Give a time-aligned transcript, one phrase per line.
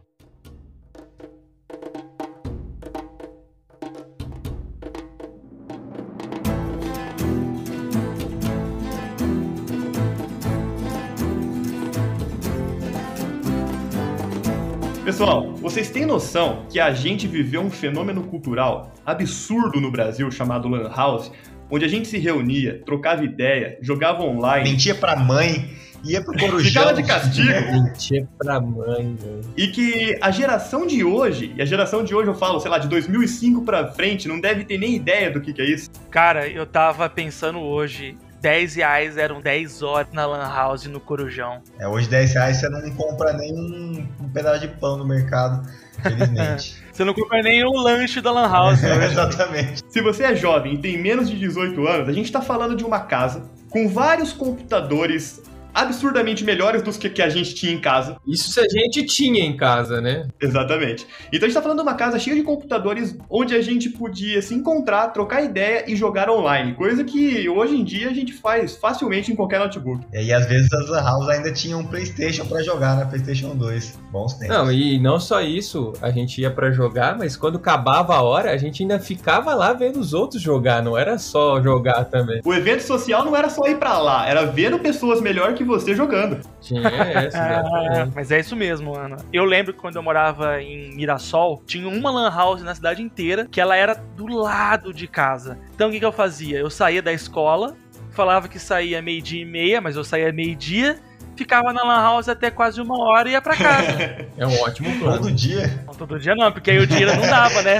[15.69, 20.89] Vocês têm noção que a gente viveu um fenômeno cultural absurdo no Brasil chamado Lan
[20.95, 21.29] House,
[21.69, 24.71] onde a gente se reunia, trocava ideia, jogava online.
[24.71, 25.69] Mentia pra mãe,
[26.05, 26.61] ia pro corujão.
[26.63, 27.49] Ficava de castigo.
[27.83, 29.41] Mentia pra mãe, velho.
[29.57, 32.77] E que a geração de hoje, e a geração de hoje eu falo, sei lá,
[32.77, 35.89] de 2005 pra frente, não deve ter nem ideia do que, que é isso.
[36.09, 38.17] Cara, eu tava pensando hoje.
[38.41, 41.61] 10 reais eram 10 horas na Lan House no Corujão.
[41.79, 45.67] É, hoje 10 reais você não compra nem um, um pedaço de pão no mercado,
[46.01, 46.83] felizmente.
[46.97, 48.83] Você não compra nem o lanche da Lan House.
[48.83, 49.83] É, exatamente.
[49.87, 52.83] Se você é jovem e tem menos de 18 anos, a gente tá falando de
[52.83, 55.43] uma casa com vários computadores
[55.77, 58.17] absurdamente melhores dos que, que a gente tinha em casa.
[58.25, 60.27] Isso se a gente tinha em casa, né?
[60.41, 61.05] Exatamente.
[61.27, 64.41] Então a gente tá falando de uma casa cheia de computadores onde a gente podia
[64.41, 66.73] se encontrar, trocar ideia e jogar online.
[66.73, 70.03] Coisa que hoje em dia a gente faz facilmente em qualquer notebook.
[70.11, 73.55] E aí, às vezes, as lan houses ainda tinham um Playstation pra jogar na Playstation
[73.55, 73.99] 2.
[74.11, 74.55] Bons tempos.
[74.55, 78.51] Não, e não só isso, a gente ia pra jogar, mas quando acabava a hora,
[78.51, 82.41] a gente ainda ficava lá vendo os outros jogar, não era só jogar também.
[82.43, 85.93] O evento social não era só ir pra lá, era vendo pessoas melhor que você
[85.93, 86.39] jogando.
[86.61, 88.15] Tinha essa, Ah, exatamente.
[88.15, 89.17] mas é isso mesmo, Ana.
[89.31, 93.47] Eu lembro que quando eu morava em Mirassol, tinha uma lan house na cidade inteira
[93.51, 95.57] que ela era do lado de casa.
[95.75, 96.57] Então o que, que eu fazia?
[96.59, 97.75] Eu saía da escola,
[98.11, 100.97] falava que saía meio-dia e meia, mas eu saía meio-dia,
[101.37, 104.27] ficava na lan house até quase uma hora e ia pra casa.
[104.37, 105.17] É um ótimo plano.
[105.19, 105.83] Todo dia.
[105.87, 107.77] Não todo dia não, porque aí o dinheiro não dava, né?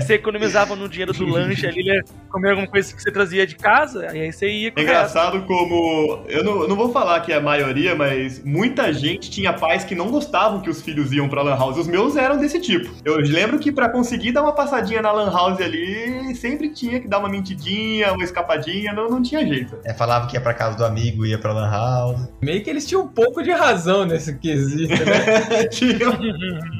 [0.00, 2.00] Você- economizava no dinheiro do lanche ali, né?
[2.30, 4.84] comer alguma coisa que você trazia de casa, e aí você ia É com o
[4.84, 4.90] resto.
[4.96, 6.24] engraçado como.
[6.28, 9.84] Eu não, eu não vou falar que é a maioria, mas muita gente tinha pais
[9.84, 11.76] que não gostavam que os filhos iam pra Lan House.
[11.76, 12.90] Os meus eram desse tipo.
[13.04, 17.06] Eu lembro que pra conseguir dar uma passadinha na Lan House ali, sempre tinha que
[17.08, 19.76] dar uma mentidinha, uma escapadinha, não, não tinha jeito.
[19.84, 22.28] É, falava que ia pra casa do amigo, ia pra lan house.
[22.40, 25.64] Meio que eles tinham um pouco de razão nesse quesito, né?
[25.72, 25.98] Tinha-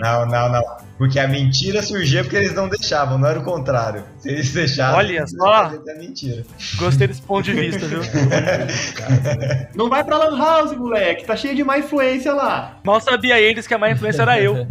[0.01, 0.63] Não, não, não.
[0.99, 4.05] Porque a mentira surgia porque eles não deixavam, não era o contrário.
[4.19, 5.73] Se eles deixavam, Olha só.
[5.99, 6.45] mentira.
[6.77, 8.01] Gostei desse ponto de vista, viu?
[9.75, 12.79] Não vai pra Lan House, moleque, tá cheio de má influência lá.
[12.85, 14.65] Mal sabia eles que a má influência era eu.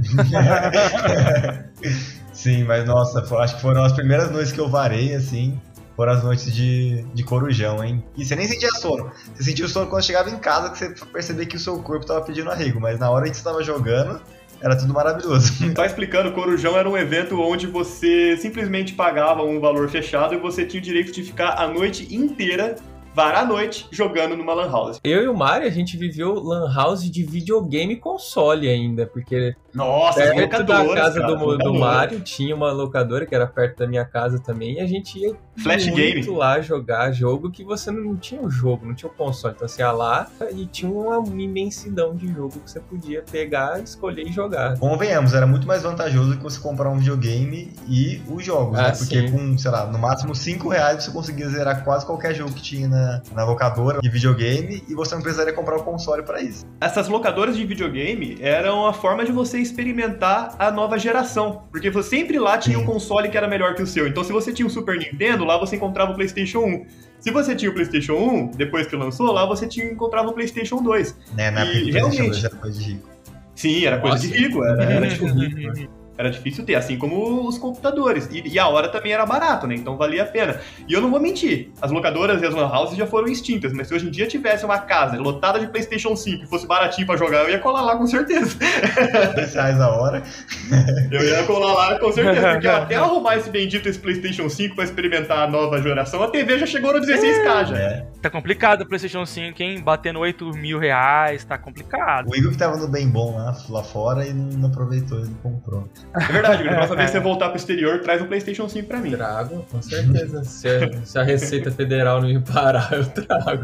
[2.34, 5.59] Sim, mas nossa, acho que foram as primeiras noites que eu varei, assim.
[6.01, 8.03] Foram as noites de, de corujão, hein?
[8.17, 9.12] E você nem sentia sono.
[9.36, 12.03] Você sentia o sono quando chegava em casa, que você percebia que o seu corpo
[12.07, 12.80] tava pedindo arrego.
[12.80, 14.19] Mas na hora que você tava jogando,
[14.59, 15.53] era tudo maravilhoso.
[15.75, 20.65] Só explicando, Corujão era um evento onde você simplesmente pagava um valor fechado e você
[20.65, 22.77] tinha o direito de ficar a noite inteira,
[23.13, 25.00] varar a noite, jogando numa Lan House.
[25.04, 30.22] Eu e o Mário, a gente viveu lan house de videogame console ainda, porque Nossa,
[30.22, 31.74] perto da casa cara, do, do.
[31.74, 35.36] Mário tinha uma locadora que era perto da minha casa também, e a gente ia
[35.58, 36.28] Flash muito game.
[36.38, 39.54] lá jogar jogo que você não tinha o jogo, não tinha o console.
[39.56, 44.28] Então você ia lá e tinha uma imensidão de jogo que você podia pegar, escolher
[44.28, 44.78] e jogar.
[44.78, 48.92] Convenhamos, era muito mais vantajoso que você comprar um videogame e os jogos, Ah, né?
[48.98, 49.31] Porque sim.
[49.31, 52.88] com, sei lá, no máximo 5 reais você conseguia zerar quase qualquer jogo que tinha
[52.88, 56.65] na, na, na locadora de videogame e você não precisaria comprar o console para isso.
[56.80, 61.63] Essas locadoras de videogame eram a forma de você experimentar a nova geração.
[61.71, 64.07] Porque você sempre lá tinha um console que era melhor que o seu.
[64.07, 66.86] Então, se você tinha o Super Nintendo, lá você encontrava o PlayStation 1.
[67.19, 70.81] Se você tinha o PlayStation 1, depois que lançou, lá você tinha, encontrava o PlayStation
[70.81, 71.15] 2.
[71.36, 73.09] Né, na E realmente- 2 era coisa de rico.
[73.56, 74.27] Sim, era coisa Nossa.
[74.27, 74.63] de rico.
[74.63, 75.88] Era, era, tipo, Uhum.
[76.21, 78.29] Era difícil ter, assim como os computadores.
[78.31, 79.75] E, e a hora também era barato, né?
[79.75, 80.59] Então valia a pena.
[80.88, 83.88] E eu não vou mentir, as locadoras e as lan houses já foram extintas, mas
[83.88, 87.18] se hoje em dia tivesse uma casa lotada de PlayStation 5 e fosse baratinho pra
[87.18, 88.56] jogar, eu ia colar lá com certeza.
[89.35, 90.23] 10 reais a hora.
[91.12, 94.83] Eu ia colar lá com certeza, porque até arrumar esse bendito esse PlayStation 5 pra
[94.83, 97.77] experimentar a nova geração, a TV já chegou no 16K já.
[97.77, 98.06] É.
[98.21, 99.81] Tá complicado o PlayStation 5, hein?
[99.81, 102.29] Batendo 8 mil reais, tá complicado.
[102.29, 105.23] O Igor que tava no bem bom lá, lá fora e não, não aproveitou e
[105.23, 105.89] não comprou.
[106.13, 109.00] É verdade, na próxima vez que você voltar pro exterior, traz o PlayStation 5 pra
[109.00, 109.12] mim.
[109.12, 110.44] Trago, com certeza.
[110.44, 113.63] Se a, se a Receita Federal não me parar, eu trago.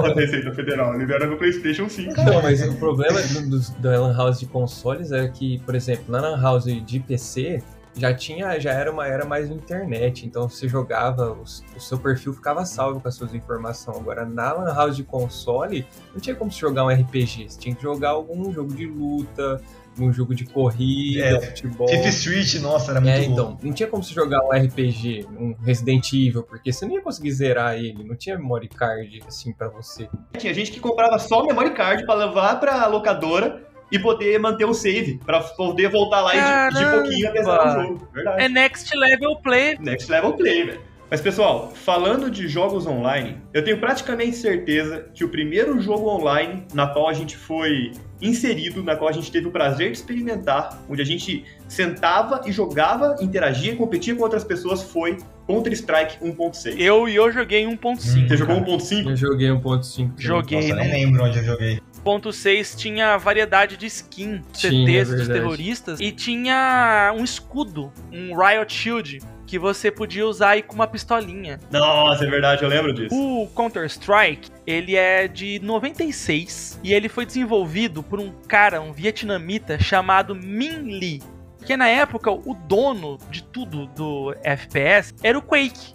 [0.00, 2.14] A Receita Federal libera no PlayStation 5.
[2.22, 6.04] Não, mas o problema do, do, da Lan House de consoles é que, por exemplo,
[6.08, 7.62] na Lan House de PC
[7.96, 12.34] já tinha, já era uma era mais internet, então você jogava, o, o seu perfil
[12.34, 13.96] ficava salvo com as suas informações.
[13.96, 17.74] Agora, na Lan House de console, não tinha como você jogar um RPG, você tinha
[17.74, 19.62] que jogar algum jogo de luta,
[19.98, 21.88] um jogo de corrida, É, futebol.
[21.88, 23.32] Fifa Street, nossa, era muito É, louco.
[23.32, 27.00] então, não tinha como você jogar um RPG, um Resident Evil, porque você não ia
[27.00, 30.08] conseguir zerar ele, não tinha memory card assim pra você.
[30.38, 34.64] Tinha gente que comprava só o memory card pra levar pra locadora e poder manter
[34.64, 37.02] o save, pra poder voltar lá e de, de Caramba!
[37.02, 38.08] pouquinho até zerar o jogo.
[38.12, 38.42] Verdade.
[38.42, 39.78] É Next Level Play.
[39.80, 40.80] Next Level Play, velho.
[41.08, 46.66] Mas pessoal, falando de jogos online, eu tenho praticamente certeza que o primeiro jogo online
[46.74, 50.82] na qual a gente foi inserido, na qual a gente teve o prazer de experimentar,
[50.88, 56.74] onde a gente sentava e jogava, interagia, competia com outras pessoas, foi Counter-Strike 1.6.
[56.80, 57.96] Eu e eu joguei 1.5.
[58.28, 58.66] Você jogou cara.
[58.72, 59.10] 1.5?
[59.10, 60.12] Eu joguei 1.5.
[60.16, 60.58] Joguei.
[60.58, 61.80] Nossa, eu nem não- lembro onde eu joguei.
[62.04, 65.32] 1.6 tinha variedade de skin, CTs dos verdade.
[65.40, 70.86] terroristas e tinha um escudo, um Riot Shield, que você podia usar aí com uma
[70.86, 71.60] pistolinha.
[71.70, 73.14] Nossa, é verdade, eu lembro disso.
[73.14, 79.78] O Counter-Strike, ele é de 96 e ele foi desenvolvido por um cara, um vietnamita
[79.78, 81.22] chamado Min Lee.
[81.64, 85.94] Que na época o dono de tudo do FPS era o Quake.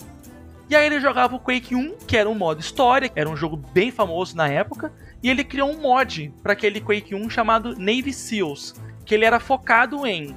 [0.70, 3.58] E aí ele jogava o Quake 1, que era um modo história, era um jogo
[3.58, 8.14] bem famoso na época, e ele criou um mod para aquele Quake 1 chamado Navy
[8.14, 8.76] Seals,
[9.06, 10.34] que ele era focado em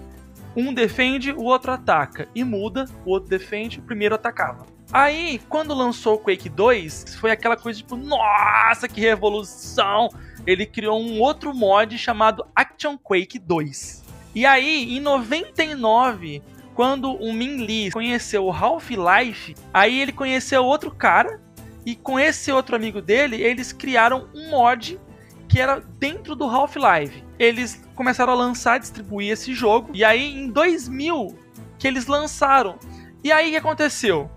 [0.56, 4.66] um defende, o outro ataca, e muda, o outro defende, o primeiro atacava.
[4.92, 10.08] Aí, quando lançou o Quake 2, foi aquela coisa tipo, nossa, que revolução!
[10.46, 14.04] Ele criou um outro mod chamado Action Quake 2.
[14.34, 16.42] E aí, em 99,
[16.74, 21.40] quando o Min Lee conheceu o Half-Life, aí ele conheceu outro cara,
[21.86, 24.98] e com esse outro amigo dele, eles criaram um mod
[25.48, 27.22] que era dentro do Half-Life.
[27.38, 31.36] Eles começaram a lançar, distribuir esse jogo, e aí em 2000
[31.78, 32.76] que eles lançaram.
[33.22, 34.30] E aí o que aconteceu?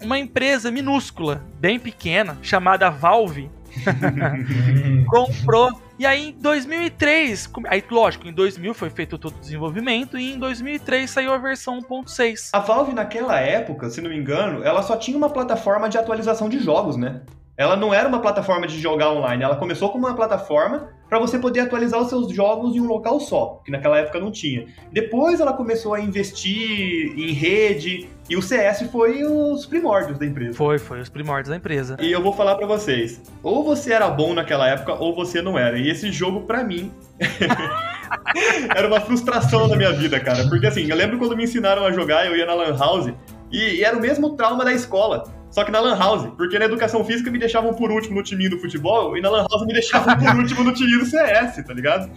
[0.00, 3.50] Uma empresa minúscula, bem pequena, chamada Valve,
[5.08, 5.80] comprou.
[5.98, 10.32] E aí em 2003, come- aí lógico, em 2000 foi feito todo o desenvolvimento e
[10.34, 12.50] em 2003 saiu a versão 1.6.
[12.52, 16.48] A Valve naquela época, se não me engano, ela só tinha uma plataforma de atualização
[16.48, 17.20] de jogos, né?
[17.56, 21.38] Ela não era uma plataforma de jogar online, ela começou como uma plataforma para você
[21.38, 24.66] poder atualizar os seus jogos em um local só, que naquela época não tinha.
[24.90, 30.56] Depois ela começou a investir em rede e o CS foi os primórdios da empresa.
[30.56, 31.96] Foi, foi os primórdios da empresa.
[32.00, 35.56] E eu vou falar pra vocês, ou você era bom naquela época ou você não
[35.56, 35.78] era.
[35.78, 36.92] E esse jogo pra mim
[38.74, 41.92] era uma frustração na minha vida, cara, porque assim, eu lembro quando me ensinaram a
[41.92, 43.12] jogar, eu ia na LAN house
[43.52, 45.43] e, e era o mesmo trauma da escola.
[45.54, 48.50] Só que na Lan House, porque na educação física me deixavam por último no timinho
[48.50, 51.72] do futebol e na Lan House me deixavam por último no timinho do CS, tá
[51.72, 52.10] ligado?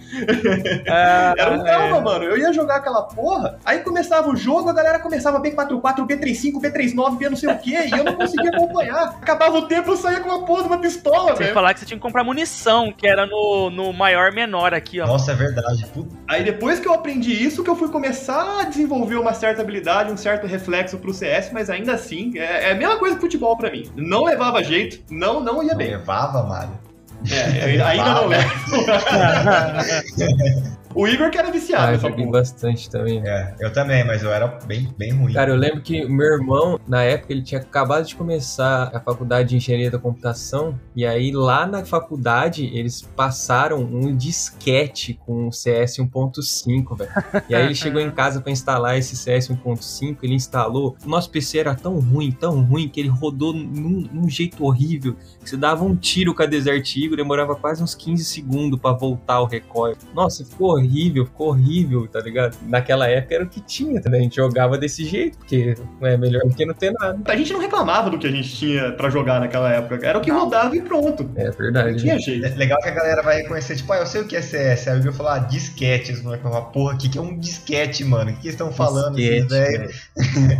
[1.37, 2.23] Era um trauma, mano.
[2.25, 7.17] Eu ia jogar aquela porra, aí começava o jogo, a galera começava B44, B35, B39,
[7.17, 9.15] B não sei o quê, e eu não conseguia acompanhar.
[9.21, 11.53] Acabava o tempo, eu saía com uma porra de uma pistola, Sem velho.
[11.53, 15.05] falar que você tinha que comprar munição, que era no, no maior menor aqui, ó.
[15.05, 15.85] Nossa, é verdade.
[15.93, 19.61] Puta, Aí depois que eu aprendi isso, que eu fui começar a desenvolver uma certa
[19.61, 23.26] habilidade, um certo reflexo pro CS, mas ainda assim, é, é a mesma coisa que
[23.27, 23.89] futebol pra mim.
[23.95, 25.91] Não levava jeito, não, não ia não bem.
[25.91, 26.87] levava, Mário.
[27.31, 28.47] É, ainda não levo.
[30.97, 32.39] O Igor que era viciado Ah, eu joguei porra.
[32.39, 33.21] bastante também.
[33.23, 35.33] É, eu também, mas eu era bem, bem ruim.
[35.33, 38.99] Cara, eu lembro que o meu irmão, na época, ele tinha acabado de começar a
[38.99, 45.47] faculdade de engenharia da computação, e aí lá na faculdade eles passaram um disquete com
[45.47, 47.11] o CS 1.5, velho.
[47.47, 50.95] E aí ele chegou em casa pra instalar esse CS 1.5, ele instalou.
[51.05, 55.15] O nosso PC era tão ruim, tão ruim, que ele rodou num, num jeito horrível,
[55.43, 58.93] que você dava um tiro com a Desert Eagle, demorava quase uns 15 segundos pra
[58.93, 59.95] voltar o recoil.
[60.15, 60.86] Nossa, ficou horrível,
[61.25, 62.57] ficou horrível, tá ligado?
[62.67, 64.17] Naquela época era o que tinha, né?
[64.17, 67.19] A gente jogava desse jeito, porque não é melhor do que não ter nada.
[67.25, 70.05] A gente não reclamava do que a gente tinha pra jogar naquela época.
[70.05, 71.29] Era o que rodava e pronto.
[71.35, 71.97] É Não verdade.
[71.97, 72.45] tinha jeito.
[72.45, 74.87] É legal que a galera vai reconhecer, tipo, ah, eu sei o que é CS.
[74.87, 77.37] Aí eu falar, ah, disquete, os moleques vão falar, porra, o que, que é um
[77.37, 78.31] disquete, mano?
[78.31, 79.17] O que, que eles estão falando?
[79.19, 80.09] esses Disquete, velhos?
[80.15, 80.57] velho.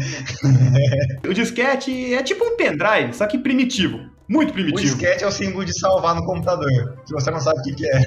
[1.29, 3.99] O disquete é tipo um pendrive, só que primitivo.
[4.27, 4.81] Muito O primitivo.
[4.81, 6.97] disquete é o símbolo de salvar no computador.
[7.05, 8.03] Se você não sabe o que, que é.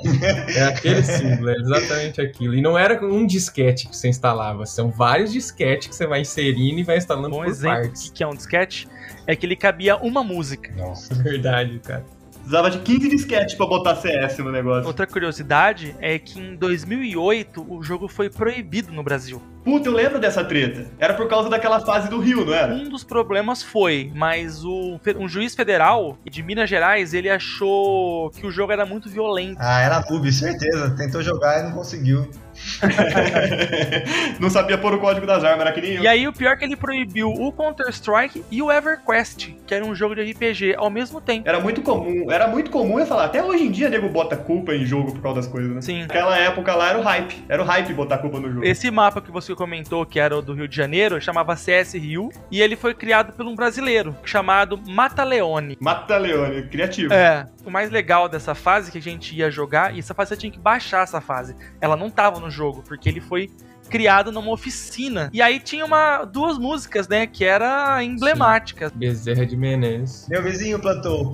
[0.56, 2.54] É aquele símbolo, é exatamente aquilo.
[2.54, 6.78] E não era um disquete que você instalava, são vários disquetes que você vai inserindo
[6.80, 8.10] e vai instalando Um bom por exemplo partes.
[8.14, 8.86] que é um disquete
[9.26, 10.70] é que ele cabia uma música.
[10.76, 11.14] Nossa.
[11.14, 12.04] Verdade, cara.
[12.34, 14.86] Precisava de 15 disquetes pra botar CS no negócio.
[14.86, 19.40] Outra curiosidade é que em 2008 o jogo foi proibido no Brasil.
[19.64, 20.86] Puta, eu lembro dessa treta.
[20.98, 22.72] Era por causa daquela fase do Rio, não era?
[22.74, 28.46] Um dos problemas foi, mas o, um juiz federal de Minas Gerais ele achou que
[28.46, 29.58] o jogo era muito violento.
[29.60, 30.94] Ah, era noob, certeza.
[30.96, 32.28] Tentou jogar e não conseguiu.
[34.38, 36.02] não sabia pôr o código das armas, era que nem eu.
[36.02, 39.84] E aí o pior é que ele proibiu o Counter-Strike e o EverQuest, que era
[39.84, 41.48] um jogo de RPG, ao mesmo tempo.
[41.48, 43.24] Era muito comum, era muito comum eu falar.
[43.24, 45.80] Até hoje em dia, nego bota culpa em jogo por causa das coisas, né?
[45.80, 46.02] Sim.
[46.02, 47.44] Naquela época lá era o hype.
[47.48, 48.64] Era o hype botar culpa no jogo.
[48.64, 52.30] Esse mapa que você comentou, que era o do Rio de Janeiro, chamava CS Rio,
[52.50, 55.76] e ele foi criado por um brasileiro, chamado Mataleone.
[55.80, 57.12] Mata Leone, criativo.
[57.12, 60.36] É, o mais legal dessa fase que a gente ia jogar, e essa fase você
[60.36, 61.56] tinha que baixar essa fase.
[61.80, 63.50] Ela não tava no jogo, porque ele foi
[63.90, 65.28] criado numa oficina.
[65.32, 68.92] E aí tinha uma duas músicas, né, que era emblemáticas.
[68.92, 70.26] Bezerra de Menezes.
[70.28, 71.32] Meu vizinho plantou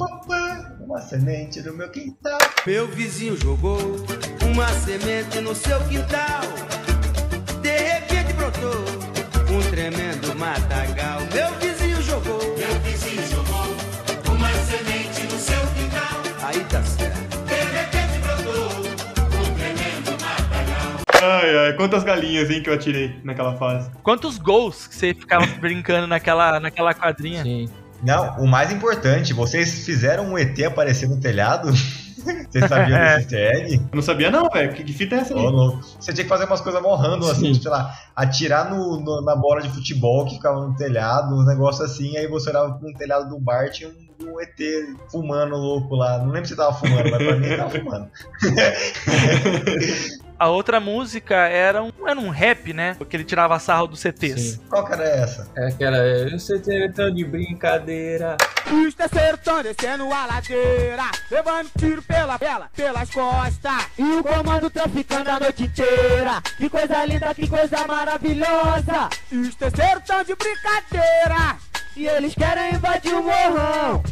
[0.80, 2.38] uma semente no meu quintal.
[2.66, 3.78] Meu vizinho jogou
[4.42, 6.95] uma semente no seu quintal.
[9.56, 11.20] De repente brotou um tremendo matagal.
[11.32, 12.38] Meu vizinho jogou.
[12.58, 13.76] Meu vizinho jogou
[14.34, 16.46] uma semente no seu quintal.
[16.46, 17.36] Aí tá certo.
[21.22, 23.90] Ai, ai, quantas galinhas, hein, que eu atirei naquela fase.
[24.02, 27.42] Quantos gols que você ficava brincando naquela, naquela quadrinha?
[27.42, 27.68] Sim.
[28.02, 31.70] Não, o mais importante, vocês fizeram um ET aparecer no telhado?
[32.50, 33.74] Vocês sabiam desse easter egg?
[33.74, 34.72] Eu não sabia não, velho.
[34.72, 35.80] Que, que fita é essa louco.
[36.00, 37.62] Você tinha que fazer umas coisas morrando, assim, Sim.
[37.62, 41.84] sei lá, atirar no, no- na bola de futebol que ficava no telhado, um negócio
[41.84, 44.56] assim, aí você olhava pro telhado do bar, tinha um, um ET
[45.10, 46.18] fumando louco lá.
[46.18, 48.10] Não lembro se tava fumando, mas pra mim tava fumando.
[50.38, 52.94] A outra música era um, era um rap, né?
[52.98, 54.40] Porque ele tirava sarro dos CTs.
[54.40, 54.60] Sim.
[54.68, 55.50] Qual que era essa?
[55.56, 55.96] É aquela.
[55.96, 58.36] Eu sei ter tão de brincadeira.
[58.70, 63.86] Os terceiros tão descendo a ladeira, levando tiro pela, pela, pelas costas.
[63.98, 66.42] E o comando traficando a noite inteira.
[66.58, 69.08] Que coisa linda, que coisa maravilhosa.
[69.32, 71.56] E os terceiros tão de brincadeira.
[71.96, 74.02] E eles querem invadir o morrão.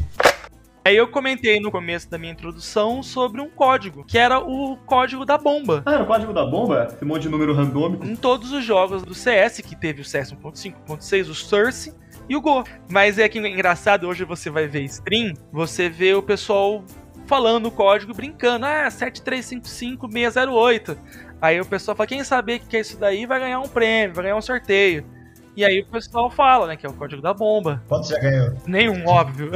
[0.87, 5.25] Aí eu comentei no começo da minha introdução sobre um código, que era o código
[5.25, 5.83] da bomba.
[5.87, 6.89] Ah, era o código da bomba?
[6.93, 8.05] Esse monte de número randômico.
[8.05, 11.95] Em todos os jogos do CS, que teve o CS 1.5, 1.6, o Source
[12.29, 12.65] e o Go.
[12.91, 16.85] Mas é que engraçado, hoje você vai ver stream, você vê o pessoal
[17.27, 18.67] falando o código brincando.
[18.67, 20.99] Ah, 7355608.
[21.41, 24.15] Aí o pessoal fala, quem saber o que é isso daí vai ganhar um prêmio,
[24.15, 25.14] vai ganhar um sorteio.
[25.57, 27.81] E aí o pessoal fala, né, que é o código da bomba.
[27.87, 28.55] Quanto já ganhou?
[28.67, 29.53] Nenhum, óbvio.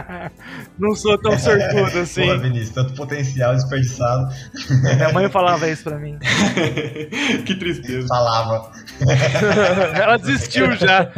[0.78, 2.22] Não sou tão sortudo assim.
[2.22, 4.28] Porra, Vinícius, tanto potencial desperdiçado.
[4.96, 6.18] Minha mãe falava isso pra mim.
[7.44, 8.08] que tristeza.
[8.08, 8.72] Falava.
[9.94, 11.12] Ela desistiu já.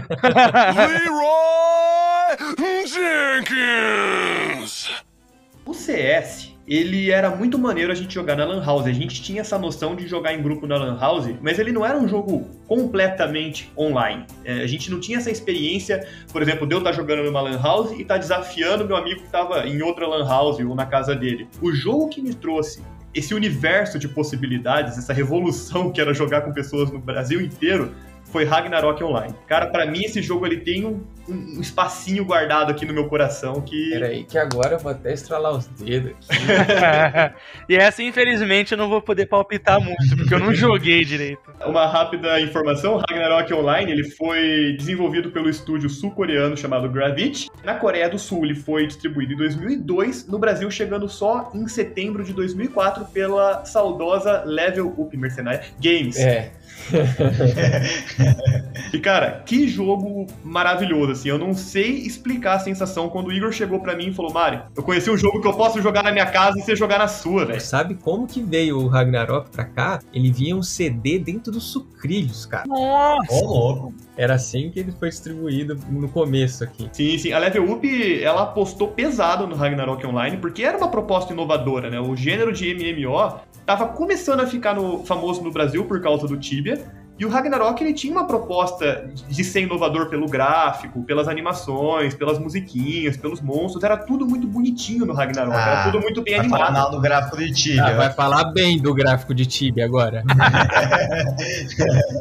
[5.65, 8.87] O CS, ele era muito maneiro a gente jogar na Lan House.
[8.87, 11.85] A gente tinha essa noção de jogar em grupo na Lan House, mas ele não
[11.85, 14.25] era um jogo completamente online.
[14.45, 17.61] É, a gente não tinha essa experiência, por exemplo, de eu estar jogando numa Lan
[17.61, 21.13] House e estar desafiando meu amigo que estava em outra Lan House ou na casa
[21.13, 21.49] dele.
[21.61, 26.53] O jogo que me trouxe esse universo de possibilidades, essa revolução que era jogar com
[26.53, 27.93] pessoas no Brasil inteiro,
[28.33, 29.35] foi Ragnarok Online.
[29.47, 33.07] Cara, pra mim esse jogo ele tem um, um- um espacinho guardado aqui no meu
[33.09, 36.41] coração que Peraí, que agora eu vou até estralar os dedos aqui.
[37.69, 41.41] e essa, infelizmente, eu não vou poder palpitar muito, porque eu não joguei direito.
[41.67, 47.49] Uma rápida informação, Ragnarok Online ele foi desenvolvido pelo estúdio sul-coreano chamado Gravity.
[47.65, 52.25] Na Coreia do Sul ele foi distribuído em 2002, no Brasil chegando só em setembro
[52.25, 56.17] de 2004 pela saudosa Level Up Mercenária Games.
[56.19, 56.53] É,
[58.93, 63.53] E cara, que jogo maravilhoso, assim, eu não sei explicar a sensação quando o Igor
[63.53, 66.11] chegou pra mim e falou, Mário, eu conheci um jogo que eu posso jogar na
[66.11, 67.61] minha casa e você jogar na sua, velho.
[67.61, 70.01] sabe como que veio o Ragnarok pra cá?
[70.13, 72.65] Ele vinha um CD dentro dos sucrilhos, cara.
[72.67, 73.33] Nossa!
[73.33, 73.95] Ô, louco.
[74.17, 76.89] Era assim que ele foi distribuído no começo aqui.
[76.93, 77.33] Sim, sim.
[77.33, 81.99] A Level Up, ela apostou pesado no Ragnarok Online, porque era uma proposta inovadora, né?
[82.01, 83.41] O gênero de MMO
[83.77, 86.85] tava começando a ficar no- famoso no Brasil por causa do Tibia,
[87.21, 92.39] e o Ragnarok, ele tinha uma proposta de ser inovador pelo gráfico, pelas animações, pelas
[92.39, 96.49] musiquinhas, pelos monstros, era tudo muito bonitinho no Ragnarok, era Ah, tudo muito bem Vai
[96.49, 96.83] falar animado.
[96.83, 97.85] mal do gráfico de Tibia.
[97.87, 100.25] Ah, vai falar bem do gráfico de Tibia agora.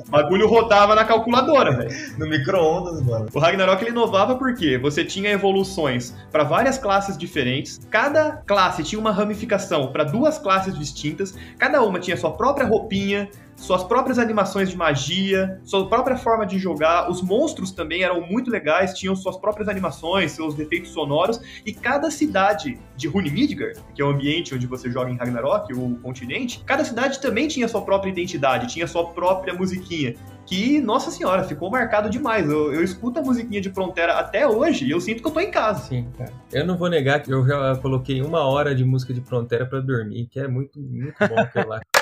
[0.07, 1.89] O bagulho rodava na calculadora, velho.
[2.17, 3.27] No micro-ondas, mano.
[3.33, 8.99] O Ragnarok ele inovava porque você tinha evoluções para várias classes diferentes, cada classe tinha
[8.99, 13.29] uma ramificação para duas classes distintas, cada uma tinha sua própria roupinha,
[13.59, 17.09] suas próprias animações de magia, sua própria forma de jogar.
[17.09, 22.09] Os monstros também eram muito legais, tinham suas próprias animações, seus efeitos sonoros, e cada
[22.09, 26.63] cidade de Rune Midgard, que é o ambiente onde você joga em Ragnarok, o continente,
[26.65, 31.69] cada cidade também tinha sua própria identidade, tinha sua própria musiquinha que, nossa senhora, ficou
[31.69, 32.49] marcado demais.
[32.49, 35.39] Eu, eu escuto a musiquinha de Frontera até hoje e eu sinto que eu tô
[35.39, 35.81] em casa.
[35.87, 36.33] Sim, cara.
[36.51, 39.79] Eu não vou negar que eu já coloquei uma hora de música de fronteira pra
[39.79, 41.79] dormir, que é muito, muito bom aquilo lá.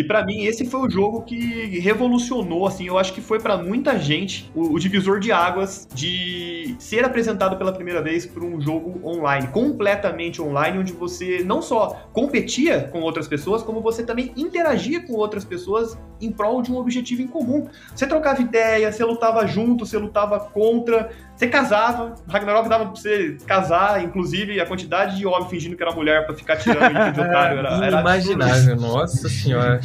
[0.00, 3.58] E, para mim, esse foi o jogo que revolucionou, assim, eu acho que foi pra
[3.58, 8.58] muita gente o, o divisor de águas de ser apresentado pela primeira vez por um
[8.58, 14.32] jogo online, completamente online, onde você não só competia com outras pessoas, como você também
[14.38, 17.68] interagia com outras pessoas em prol de um objetivo em comum.
[17.94, 22.14] Você trocava ideia, você lutava junto, você lutava contra, você casava.
[22.28, 26.34] Ragnarok dava pra você casar, inclusive a quantidade de homem fingindo que era mulher pra
[26.34, 27.86] ficar tirando em de otário era, era.
[27.88, 29.80] Inimaginável, nossa senhora.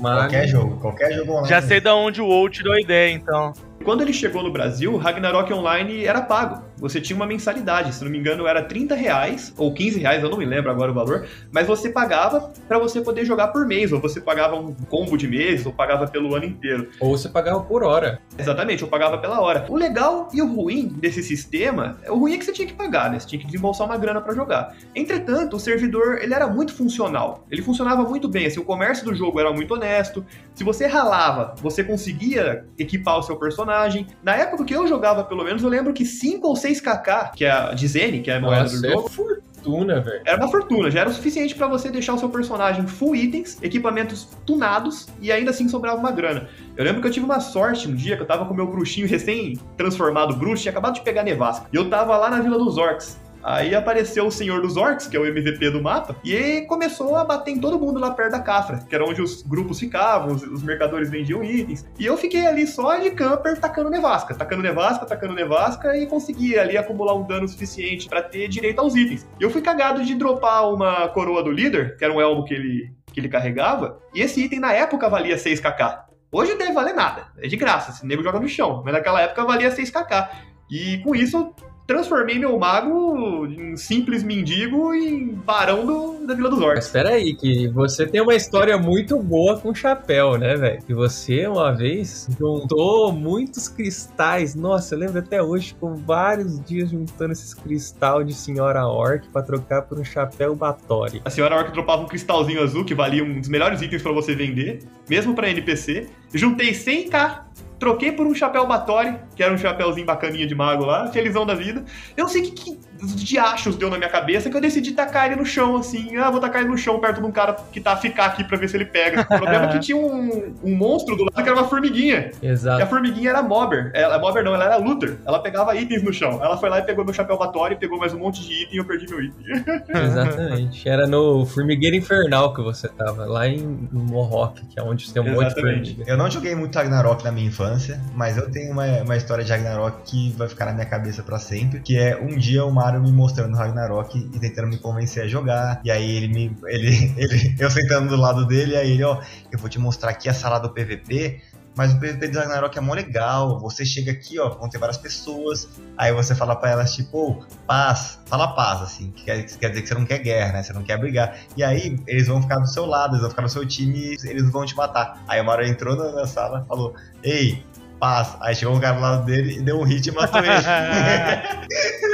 [0.00, 1.48] Qualquer jogo, qualquer jogo online.
[1.48, 3.52] Já sei da onde o WoW tirou a ideia, então.
[3.84, 6.64] Quando ele chegou no Brasil, Ragnarok Online era pago.
[6.78, 10.30] Você tinha uma mensalidade, se não me engano era 30 reais ou 15 reais, eu
[10.30, 13.92] não me lembro agora o valor, mas você pagava para você poder jogar por mês,
[13.92, 16.90] ou você pagava um combo de mês, ou pagava pelo ano inteiro.
[17.00, 18.20] Ou você pagava por hora.
[18.38, 19.66] Exatamente, eu pagava pela hora.
[19.68, 23.10] O legal e o ruim desse sistema, o ruim é que você tinha que pagar,
[23.10, 23.18] né?
[23.18, 24.76] Você tinha que desembolsar uma grana para jogar.
[24.94, 27.46] Entretanto, o servidor, ele era muito funcional.
[27.50, 30.24] Ele funcionava muito bem, assim, o comércio do jogo era muito honesto.
[30.54, 34.06] Se você ralava, você conseguia equipar o seu personagem.
[34.22, 37.50] Na época que eu jogava, pelo menos, eu lembro que 5 ou 6kk, que é
[37.50, 40.22] a de Zen, que é a moeda do Nossa, jogo, é fortuna, velho.
[40.24, 43.58] era uma fortuna, já era o suficiente pra você deixar o seu personagem full itens,
[43.62, 46.48] equipamentos tunados e ainda assim sobrava uma grana.
[46.76, 49.08] Eu lembro que eu tive uma sorte um dia que eu tava com meu bruxinho
[49.08, 51.66] recém-transformado bruxo, tinha acabado de pegar nevasca.
[51.72, 53.18] E eu tava lá na Vila dos Orcs.
[53.46, 57.24] Aí apareceu o Senhor dos Orcs, que é o MVP do mapa, e começou a
[57.24, 60.42] bater em todo mundo lá perto da Cafra, que era onde os grupos ficavam, os,
[60.42, 61.86] os mercadores vendiam itens.
[61.96, 66.58] E eu fiquei ali só de camper tacando nevasca, tacando nevasca, tacando nevasca e consegui
[66.58, 69.24] ali acumular um dano suficiente pra ter direito aos itens.
[69.38, 72.52] E eu fui cagado de dropar uma coroa do líder, que era um elmo que
[72.52, 76.00] ele, que ele carregava, e esse item na época valia 6kk.
[76.32, 79.44] Hoje deve valer nada, é de graça, esse nego joga no chão, mas naquela época
[79.44, 80.30] valia 6kk.
[80.68, 81.54] E com isso
[81.86, 86.86] transformei meu mago em simples mendigo e em barão do, da Vila dos Orcs.
[86.86, 90.82] espera aí, que você tem uma história muito boa com chapéu, né, velho?
[90.82, 94.54] Que você, uma vez, juntou muitos cristais.
[94.54, 99.42] Nossa, eu lembro até hoje, ficou vários dias juntando esses cristal de senhora orc pra
[99.42, 101.22] trocar por um chapéu Batori.
[101.24, 104.34] A senhora Orc dropava um cristalzinho azul que valia um dos melhores itens pra você
[104.34, 106.08] vender, mesmo pra NPC.
[106.32, 107.40] Juntei 100k,
[107.78, 111.54] troquei por um chapéu Batori, que era um chapéuzinho bacaninha de mago lá, felizão da
[111.54, 111.84] vida.
[112.16, 112.78] Eu sei que, que
[113.14, 116.16] diachos deu na minha cabeça que eu decidi tacar ele no chão, assim.
[116.16, 118.44] Ah, vou tacar ele no chão perto de um cara que tá a ficar aqui
[118.44, 119.22] pra ver se ele pega.
[119.22, 122.30] O problema é que tinha um, um monstro do lado que era uma formiguinha.
[122.42, 122.86] E a Exato.
[122.86, 123.90] formiguinha era Mobber.
[123.94, 125.18] Ela, Mobber não, ela era Luther.
[125.26, 126.42] Ela pegava itens no chão.
[126.42, 128.78] Ela foi lá e pegou meu chapéu Batori, pegou mais um monte de item e
[128.78, 129.64] eu perdi meu item.
[129.88, 130.88] Exatamente.
[130.88, 135.26] Era no Formigueiro Infernal que você tava, lá em Mohawk, que é onde tem um
[135.26, 135.90] monte de Exatamente.
[135.90, 136.10] formiga.
[136.10, 139.50] Eu não joguei muito Ragnarok na minha infância, mas eu tenho uma, uma história de
[139.50, 143.02] Ragnarok que vai ficar na minha cabeça pra sempre, que é um dia o Mario
[143.02, 147.56] me mostrando Ragnarok e tentando me convencer a jogar, e aí ele me ele, ele
[147.58, 149.20] eu sentando do lado dele, e aí ele, ó,
[149.50, 151.40] eu vou te mostrar aqui a sala do PVP,
[151.76, 153.60] mas o PVP do Ragnarok é mó legal.
[153.60, 155.68] Você chega aqui, ó, vão ter várias pessoas.
[155.94, 158.18] Aí você fala pra elas, tipo, "Ô, paz.
[158.24, 159.10] Fala paz, assim.
[159.10, 160.62] Que quer, que quer dizer que você não quer guerra, né?
[160.62, 161.36] Você não quer brigar.
[161.54, 164.16] E aí eles vão ficar do seu lado, eles vão ficar no seu time e
[164.26, 165.22] eles vão te matar.
[165.28, 167.62] Aí o Mario entrou na, na sala falou, ei,
[168.00, 168.36] paz.
[168.40, 170.48] Aí chegou um cara do lado dele e deu um hit e matou ele.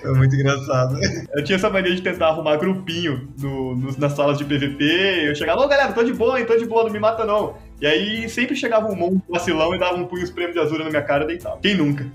[0.00, 0.98] Foi muito engraçado.
[1.34, 4.84] Eu tinha essa mania de tentar arrumar grupinho no, nos- nas salas de PVP.
[5.28, 7.54] Eu chegava, ô galera, tô de boa, hein, tô de boa, não me mata não.
[7.80, 10.90] E aí sempre chegava um monte vacilão e dava um punho espremo de azul na
[10.90, 11.58] minha cara e deitava.
[11.62, 12.06] Quem nunca?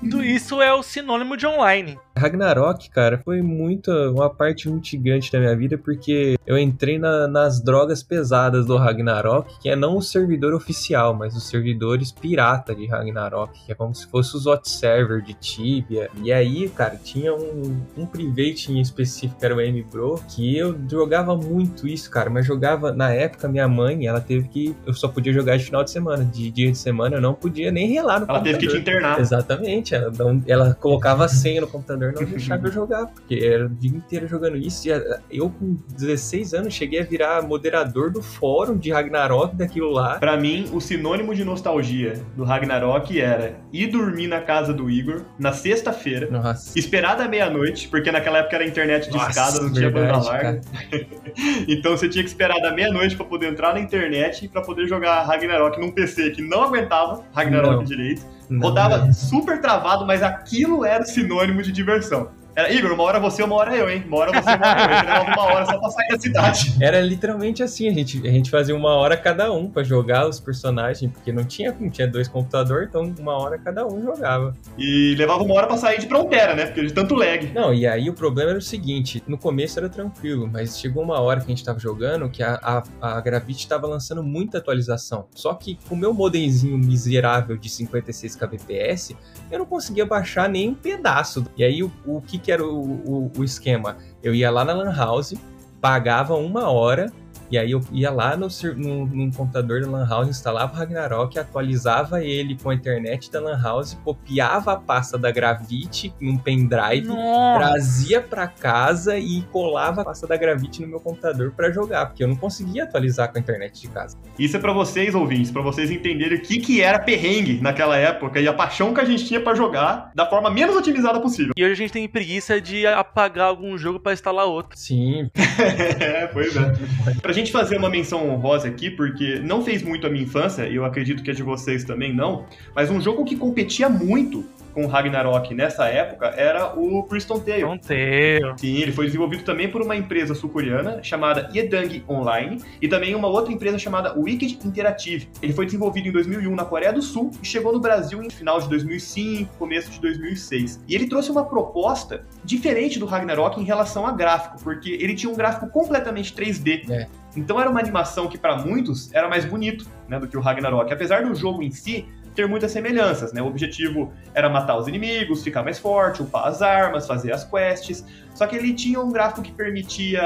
[0.00, 1.98] Tudo isso é o sinônimo de online.
[2.16, 7.28] Ragnarok, cara, foi muito uma parte muito gigante da minha vida porque eu entrei na-
[7.28, 12.74] nas drogas pesadas do Ragnarok, que é não o servidor oficial, mas os servidores pirata
[12.74, 16.08] de Ragnarok, que é como se fosse os hot server de Tibia.
[16.22, 20.74] E aí, cara, tinha um, um private em específico, que era o M-Bro, que eu
[20.90, 25.08] jogava muito isso, cara, mas jogava, na época, minha mãe, ela teve que, eu só
[25.08, 28.20] podia jogar de final de semana, de dia de semana eu não podia nem relar
[28.20, 29.00] no Ela teve que te computador.
[29.00, 29.20] internar.
[29.20, 30.12] Exatamente, ela,
[30.46, 34.26] ela colocava a senha no computador não deixava eu jogar, porque era o dia inteiro
[34.26, 34.88] jogando isso.
[34.88, 34.92] E
[35.30, 40.18] eu, com 16 anos, cheguei a virar moderador do fórum de Ragnarok daquilo lá.
[40.18, 45.22] Pra mim, o sinônimo de nostalgia do Ragnarok era ir dormir na casa do Igor
[45.38, 46.28] na sexta-feira,
[46.74, 50.60] esperar da meia-noite, porque naquela época era internet de Nossa, escada, não tinha banda larga.
[51.68, 54.86] então você tinha que esperar da meia-noite pra poder entrar na internet e pra poder
[54.86, 57.84] jogar Ragnarok num PC que não aguentava Ragnarok Não.
[57.84, 58.35] direito.
[58.50, 59.12] Rodava né?
[59.12, 62.28] super travado, mas aquilo era sinônimo de diversão.
[62.56, 64.02] Era, Igor, uma hora você, uma hora eu, hein?
[64.08, 65.34] Uma hora você, uma hora eu.
[65.34, 66.74] Uma hora só pra sair da cidade.
[66.80, 70.40] Era literalmente assim, a gente, a gente fazia uma hora cada um pra jogar os
[70.40, 74.56] personagens, porque não tinha, não tinha dois computadores, então uma hora cada um jogava.
[74.78, 76.64] E levava uma hora pra sair de fronteira, né?
[76.64, 77.52] Porque de tanto lag.
[77.54, 81.20] Não, e aí o problema era o seguinte, no começo era tranquilo, mas chegou uma
[81.20, 85.26] hora que a gente tava jogando que a, a, a Gravity tava lançando muita atualização.
[85.34, 89.14] Só que com o meu modemzinho miserável de 56 kbps,
[89.50, 91.44] eu não conseguia baixar nem um pedaço.
[91.54, 93.96] E aí o, o que que era o, o, o esquema?
[94.22, 95.34] Eu ia lá na Lan House,
[95.80, 97.12] pagava uma hora,
[97.50, 101.38] e aí eu ia lá no, no, num computador da Lan House, instalava o Ragnarok,
[101.38, 107.06] atualizava ele com a internet da Lan House, copiava a pasta da Gravity num pendrive,
[107.06, 107.58] Nossa.
[107.58, 112.22] trazia pra casa e colava a pasta da Gravity no meu computador pra jogar, porque
[112.22, 114.16] eu não conseguia atualizar com a internet de casa.
[114.38, 118.40] Isso é pra vocês, ouvintes, pra vocês entenderem o que, que era perrengue naquela época
[118.40, 121.52] e a paixão que a gente tinha pra jogar da forma menos otimizada possível.
[121.56, 124.78] E hoje a gente tem preguiça de apagar algum jogo pra instalar outro.
[124.78, 125.30] Sim,
[126.00, 126.72] é, pois é.
[127.36, 130.86] Gente fazer uma menção honrosa aqui, porque não fez muito a minha infância, e eu
[130.86, 134.42] acredito que a de vocês também não, mas um jogo que competia muito
[134.76, 137.78] com o Ragnarok nessa época era o Priston Tale.
[137.78, 138.58] Tenho.
[138.58, 143.26] Sim, ele foi desenvolvido também por uma empresa sul-coreana chamada Yedang Online e também uma
[143.26, 145.30] outra empresa chamada Wicked Interactive.
[145.40, 148.60] Ele foi desenvolvido em 2001 na Coreia do Sul e chegou no Brasil em final
[148.60, 150.84] de 2005, começo de 2006.
[150.86, 155.32] E ele trouxe uma proposta diferente do Ragnarok em relação a gráfico, porque ele tinha
[155.32, 156.90] um gráfico completamente 3D.
[156.90, 157.06] É.
[157.34, 160.92] Então era uma animação que para muitos era mais bonito, né, do que o Ragnarok,
[160.92, 163.42] apesar do jogo em si ter muitas semelhanças, né?
[163.42, 168.04] O objetivo era matar os inimigos, ficar mais forte, upar as armas, fazer as quests.
[168.34, 170.22] Só que ele tinha um gráfico que permitia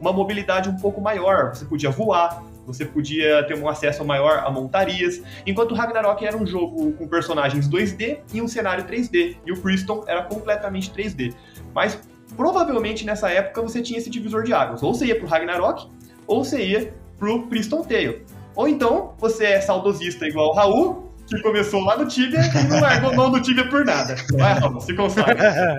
[0.00, 1.54] uma mobilidade um pouco maior.
[1.54, 6.36] Você podia voar, você podia ter um acesso maior a montarias, enquanto o Ragnarok era
[6.36, 11.34] um jogo com personagens 2D e um cenário 3D, e o Priston era completamente 3D.
[11.74, 11.98] Mas
[12.36, 15.88] provavelmente nessa época você tinha esse divisor de águas, ou você ia pro Ragnarok,
[16.26, 18.24] ou você ia pro Priston Tale.
[18.54, 22.80] Ou então você é saudosista igual o Raul, que começou lá no Tibia e não
[22.80, 24.14] largou mão do Tibia por nada.
[24.32, 25.34] Vai, Raul, se consagra.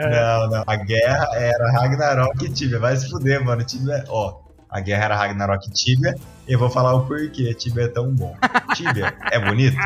[0.10, 0.64] Não, não.
[0.66, 2.80] A guerra era Ragnarok e Tibia.
[2.80, 3.64] Vai se fuder, mano.
[3.64, 4.42] Tibia, ó.
[4.70, 6.16] A guerra era Ragnarok e Tibia.
[6.48, 8.36] Eu vou falar o porquê Tibia é tão bom.
[8.76, 9.78] Tibia é bonito?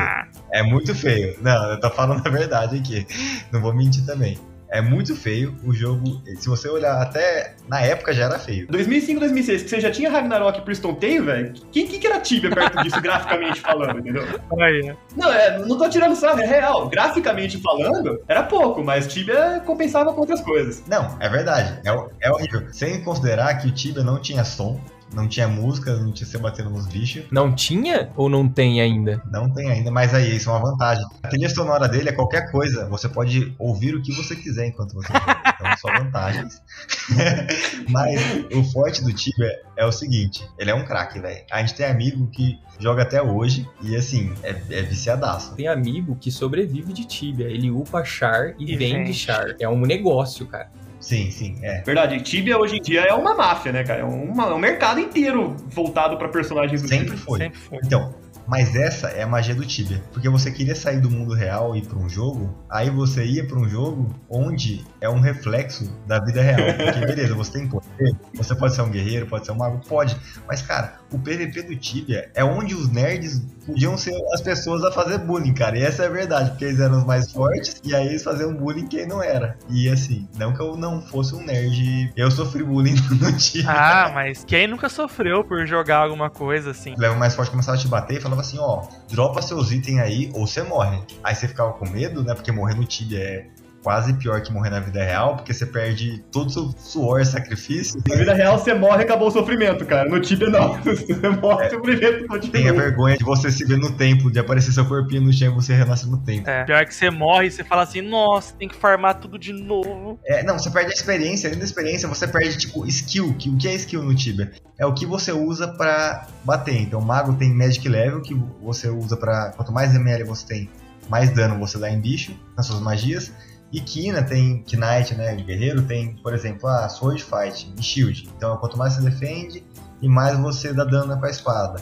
[0.52, 1.36] É muito feio.
[1.42, 3.06] Não, eu tô falando a verdade aqui.
[3.52, 4.38] Não vou mentir também.
[4.70, 5.56] É muito feio.
[5.64, 8.66] O jogo, se você olhar até na época já era feio.
[8.68, 11.54] 2005, 2006, que você já tinha Ragnarok e Priston Tale, velho.
[11.72, 14.24] Quem que, que era Tibia perto disso, graficamente falando, entendeu?
[14.60, 16.88] Aí, Não, é, não tô tirando sarro, é real.
[16.88, 20.82] Graficamente falando, era pouco, mas Tibia compensava com outras coisas.
[20.86, 21.80] Não, é verdade.
[21.84, 22.66] É, é horrível.
[22.72, 24.80] Sem considerar que o Tibia não tinha som,
[25.12, 27.24] não tinha música, não tinha você batendo nos bichos.
[27.30, 29.22] Não tinha ou não tem ainda?
[29.30, 31.04] Não tem ainda, mas aí isso é uma vantagem.
[31.22, 32.86] A trilha sonora dele é qualquer coisa.
[32.88, 35.42] Você pode ouvir o que você quiser enquanto você joga.
[35.54, 36.62] Então, só vantagens.
[37.88, 38.20] mas
[38.54, 41.44] o forte do Tibia é o seguinte: ele é um craque, velho.
[41.50, 45.54] A gente tem amigo que joga até hoje e, assim, é, é viciadaço.
[45.54, 47.46] Tem amigo que sobrevive de Tibia.
[47.46, 49.14] Ele upa char e, E vende vende.
[49.14, 49.54] char.
[49.58, 50.70] É um negócio, cara.
[51.00, 51.82] Sim, sim, é.
[51.82, 54.00] Verdade, Tibia hoje em dia é uma máfia, né, cara?
[54.00, 57.18] É, uma- é um mercado inteiro voltado pra personagens do Sempre Tibia.
[57.24, 57.38] foi.
[57.38, 57.78] sempre foi.
[57.84, 58.14] Então,
[58.46, 60.02] mas essa é a magia do Tibia.
[60.12, 63.46] Porque você queria sair do mundo real e ir pra um jogo, aí você ia
[63.46, 66.74] pra um jogo onde é um reflexo da vida real.
[66.74, 70.16] Porque, beleza, você tem poder, você pode ser um guerreiro, pode ser um mago, pode.
[70.48, 74.92] Mas, cara, o PVP do Tibia é onde os nerds podiam ser as pessoas a
[74.92, 75.78] fazer bullying, cara.
[75.78, 78.54] E essa é a verdade, porque eles eram os mais fortes, e aí eles faziam
[78.54, 79.56] bullying quem não era.
[79.68, 83.70] E assim, não que eu não fosse um nerd, eu sofri bullying no Tibia.
[83.70, 86.94] Ah, mas quem nunca sofreu por jogar alguma coisa assim?
[86.94, 90.30] O mais forte começava a te bater e falava assim, ó, dropa seus itens aí
[90.34, 91.00] ou você morre.
[91.22, 92.34] Aí você ficava com medo, né?
[92.34, 93.46] Porque morrer no Tibia é
[93.88, 97.98] quase pior que morrer na vida real, porque você perde todo o seu suor, sacrifício.
[98.06, 100.06] Na vida real, você morre e acabou o sofrimento, cara.
[100.06, 100.74] No Tibia, não.
[100.84, 102.72] Você morre, o sofrimento Tem a continua.
[102.72, 105.74] vergonha de você se ver no templo, de aparecer seu corpinho no chão e você
[105.74, 106.50] renasce no templo.
[106.50, 106.64] É.
[106.64, 110.20] Pior que você morre e você fala assim, nossa, tem que farmar tudo de novo.
[110.26, 113.34] É, não, você perde a experiência, além da experiência, você perde, tipo, skill.
[113.38, 114.52] Que, o que é skill no Tibia?
[114.78, 116.78] É o que você usa pra bater.
[116.78, 119.52] Então, o mago tem Magic Level, que você usa pra.
[119.56, 120.70] Quanto mais ML você tem,
[121.08, 123.32] mais dano você dá em bicho, nas suas magias.
[123.72, 128.28] E Kina tem, Knight, né, guerreiro, tem, por exemplo, a Sword Fight e Shield.
[128.36, 129.62] Então, quanto mais você defende,
[130.00, 131.80] e mais você dá dano com a espada.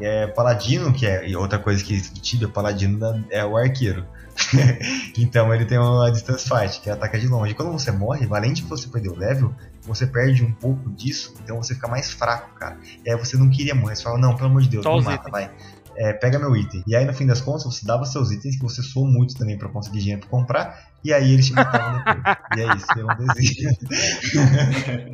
[0.00, 4.06] E é Paladino, que é e outra coisa que Tibia, Paladino dá- é o arqueiro.
[5.16, 7.54] então ele tem uma Distance Fight, que é ataca de longe.
[7.54, 11.56] Quando você morre, além de você perder o level, você perde um pouco disso, então
[11.62, 12.76] você fica mais fraco, cara.
[13.04, 14.98] E aí você não queria morrer, você fala, não, pelo amor de Deus, Só me
[14.98, 15.50] os mata, vai.
[15.96, 16.82] É, pega meu item.
[16.86, 19.58] E aí, no fim das contas, você dava seus itens, que você suou muito também
[19.58, 22.36] pra conseguir dinheiro pra comprar, e aí eles te matavam depois.
[22.56, 23.62] e é isso, eu não desisto.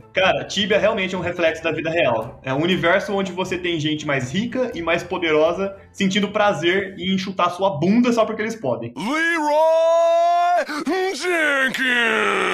[0.12, 2.40] Cara, Tibia realmente é um reflexo da vida real.
[2.42, 7.14] É um universo onde você tem gente mais rica e mais poderosa sentindo prazer em
[7.14, 8.94] enxutar sua bunda só porque eles podem.
[8.96, 10.64] Leroy
[11.14, 12.52] Jenkins!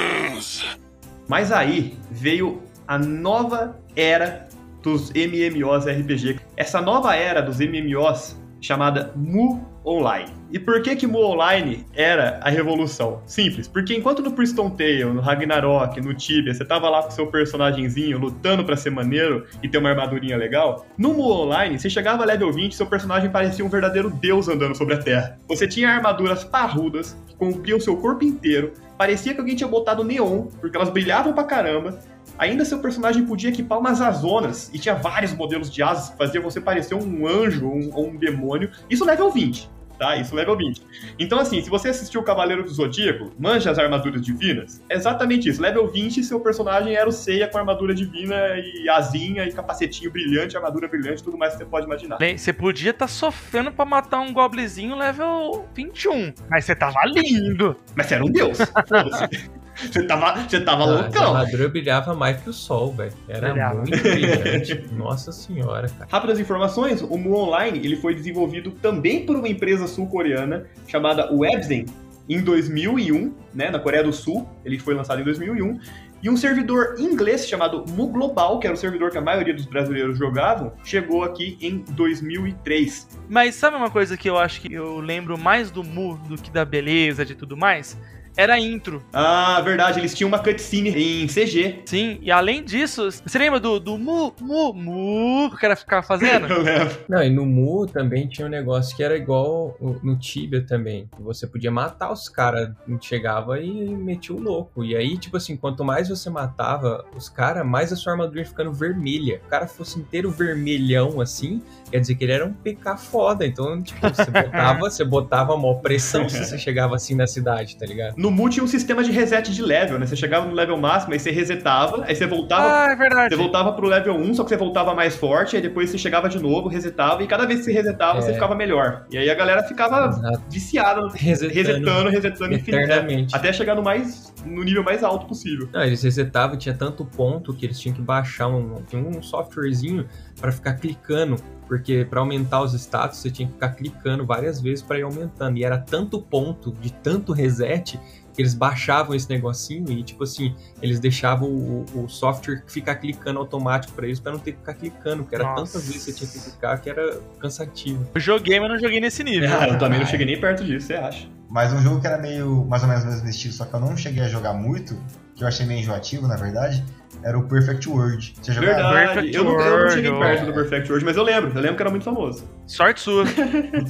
[1.29, 4.48] Mas aí veio a nova era
[4.89, 6.41] dos MMOs RPG.
[6.57, 10.33] Essa nova era dos MMOs chamada Mu Online.
[10.51, 13.23] E por que que Mu Online era a revolução?
[13.27, 17.27] Simples, porque enquanto no Priston Tale, no Ragnarok, no Tibia, você tava lá com seu
[17.27, 22.23] personagemzinho lutando pra ser maneiro e ter uma armadurinha legal, no Mu Online, você chegava
[22.23, 25.39] a level 20, seu personagem parecia um verdadeiro deus andando sobre a terra.
[25.47, 30.47] Você tinha armaduras parrudas que cobriam seu corpo inteiro, parecia que alguém tinha botado neon,
[30.61, 31.99] porque elas brilhavam pra caramba,
[32.39, 36.43] Ainda seu personagem podia equipar umas azonas e tinha vários modelos de asas que faziam
[36.43, 38.71] você parecer um anjo ou um, ou um demônio.
[38.89, 40.17] Isso level 20, tá?
[40.17, 40.81] Isso level 20.
[41.19, 45.49] Então, assim, se você assistiu o Cavaleiro do Zodíaco, manja as armaduras divinas, é exatamente
[45.49, 45.61] isso.
[45.61, 50.57] Level 20, seu personagem era o Seiya com armadura divina e asinha e capacetinho brilhante,
[50.57, 52.19] armadura brilhante, tudo mais que você pode imaginar.
[52.19, 57.77] Bem, Você podia estar sofrendo pra matar um goblinzinho level 21, mas você tava lindo.
[57.97, 58.59] Mas você era um deus.
[59.81, 61.37] Você tava, você tava essa loucão.
[61.37, 63.13] armadura brilhava mais que o sol, velho.
[63.29, 63.75] Era Brilhava.
[63.77, 64.85] muito brilhante.
[64.93, 66.09] Nossa senhora, cara.
[66.11, 71.87] Rápidas informações, o Mu Online ele foi desenvolvido também por uma empresa sul-coreana chamada Webzen
[72.29, 74.49] em 2001, né, na Coreia do Sul.
[74.65, 75.79] Ele foi lançado em 2001.
[76.21, 79.67] E um servidor inglês chamado Mu Global, que era o servidor que a maioria dos
[79.67, 83.09] brasileiros jogavam, chegou aqui em 2003.
[83.29, 86.51] Mas sabe uma coisa que eu acho que eu lembro mais do Mu do que
[86.51, 87.97] da beleza de tudo mais?
[88.39, 89.03] Era a intro.
[89.13, 91.83] Ah, verdade, eles tinham uma cutscene em CG.
[91.85, 96.07] Sim, e além disso, você lembra do, do Mu, Mu, Mu que o cara ficava
[96.07, 96.47] fazendo?
[96.47, 96.97] Eu lembro.
[97.09, 101.11] Não, e no Mu também tinha um negócio que era igual no Tibia também.
[101.17, 102.71] que Você podia matar os caras,
[103.01, 104.85] chegava e metia o louco.
[104.85, 108.47] E aí, tipo assim, quanto mais você matava os caras, mais a sua armadura ia
[108.47, 109.41] ficando vermelha.
[109.47, 113.47] O cara fosse inteiro vermelhão assim, quer dizer que ele era um PK foda.
[113.47, 117.87] Então, tipo, você botava, você botava uma pressão se você chegava assim na cidade, tá
[117.87, 118.15] ligado?
[118.17, 120.07] No Mu tinha um sistema de reset de level, né?
[120.07, 123.35] Você chegava no level máximo, aí você resetava, aí você voltava Ah, é verdade.
[123.35, 126.29] Você voltava pro level 1, só que você voltava mais forte, aí depois você chegava
[126.29, 128.23] de novo, resetava, e cada vez que você resetava, É.
[128.23, 129.07] você ficava melhor.
[129.11, 130.43] E aí a galera ficava Exato.
[130.51, 132.91] viciada, Resetando, resetando, resetando infinitamente.
[132.93, 133.37] eternamente.
[133.37, 135.69] Até chegar no mais, no nível mais alto possível.
[135.73, 140.07] Não, eles resetavam, tinha tanto ponto que eles tinham que baixar um, tinha um softwarezinho
[140.41, 141.37] para ficar clicando,
[141.69, 145.59] porque para aumentar os status você tinha que ficar clicando várias vezes para ir aumentando.
[145.59, 148.01] E era tanto ponto de tanto reset
[148.33, 153.41] que eles baixavam esse negocinho e, tipo assim, eles deixavam o, o software ficar clicando
[153.41, 155.57] automático para eles, para não ter que ficar clicando, porque era Nossa.
[155.57, 158.07] tantas vezes que você tinha que clicar que era cansativo.
[158.15, 159.51] Eu joguei, mas não joguei nesse nível.
[159.53, 161.29] Ah, eu também não cheguei nem perto disso, você acha?
[161.51, 163.81] Mas um jogo que era meio, mais ou menos o mesmo estilo, só que eu
[163.81, 164.97] não cheguei a jogar muito,
[165.35, 166.85] que eu achei meio enjoativo, na verdade,
[167.23, 168.35] era o Perfect World.
[168.41, 168.75] Você jogava?
[168.75, 169.15] Verdade.
[169.15, 171.51] Perfect Eu não, eu não cheguei World, perto do Perfect World, mas eu lembro.
[171.55, 172.45] Eu lembro que era muito famoso.
[172.67, 173.25] Sorte sua.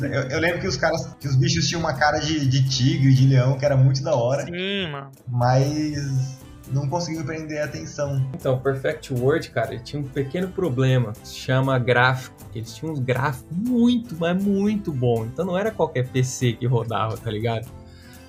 [0.03, 3.15] Eu, eu lembro que os caras, que os bichos tinham uma cara de, de tigre,
[3.15, 5.11] de leão, que era muito da hora, Sim, mano.
[5.27, 6.39] mas
[6.73, 8.25] não conseguiu prender a atenção.
[8.35, 12.37] Então, o Perfect World, cara, ele tinha um pequeno problema, que se chama gráfico.
[12.55, 15.25] Eles tinham uns gráficos muito, mas muito bom.
[15.25, 17.67] Então não era qualquer PC que rodava, tá ligado?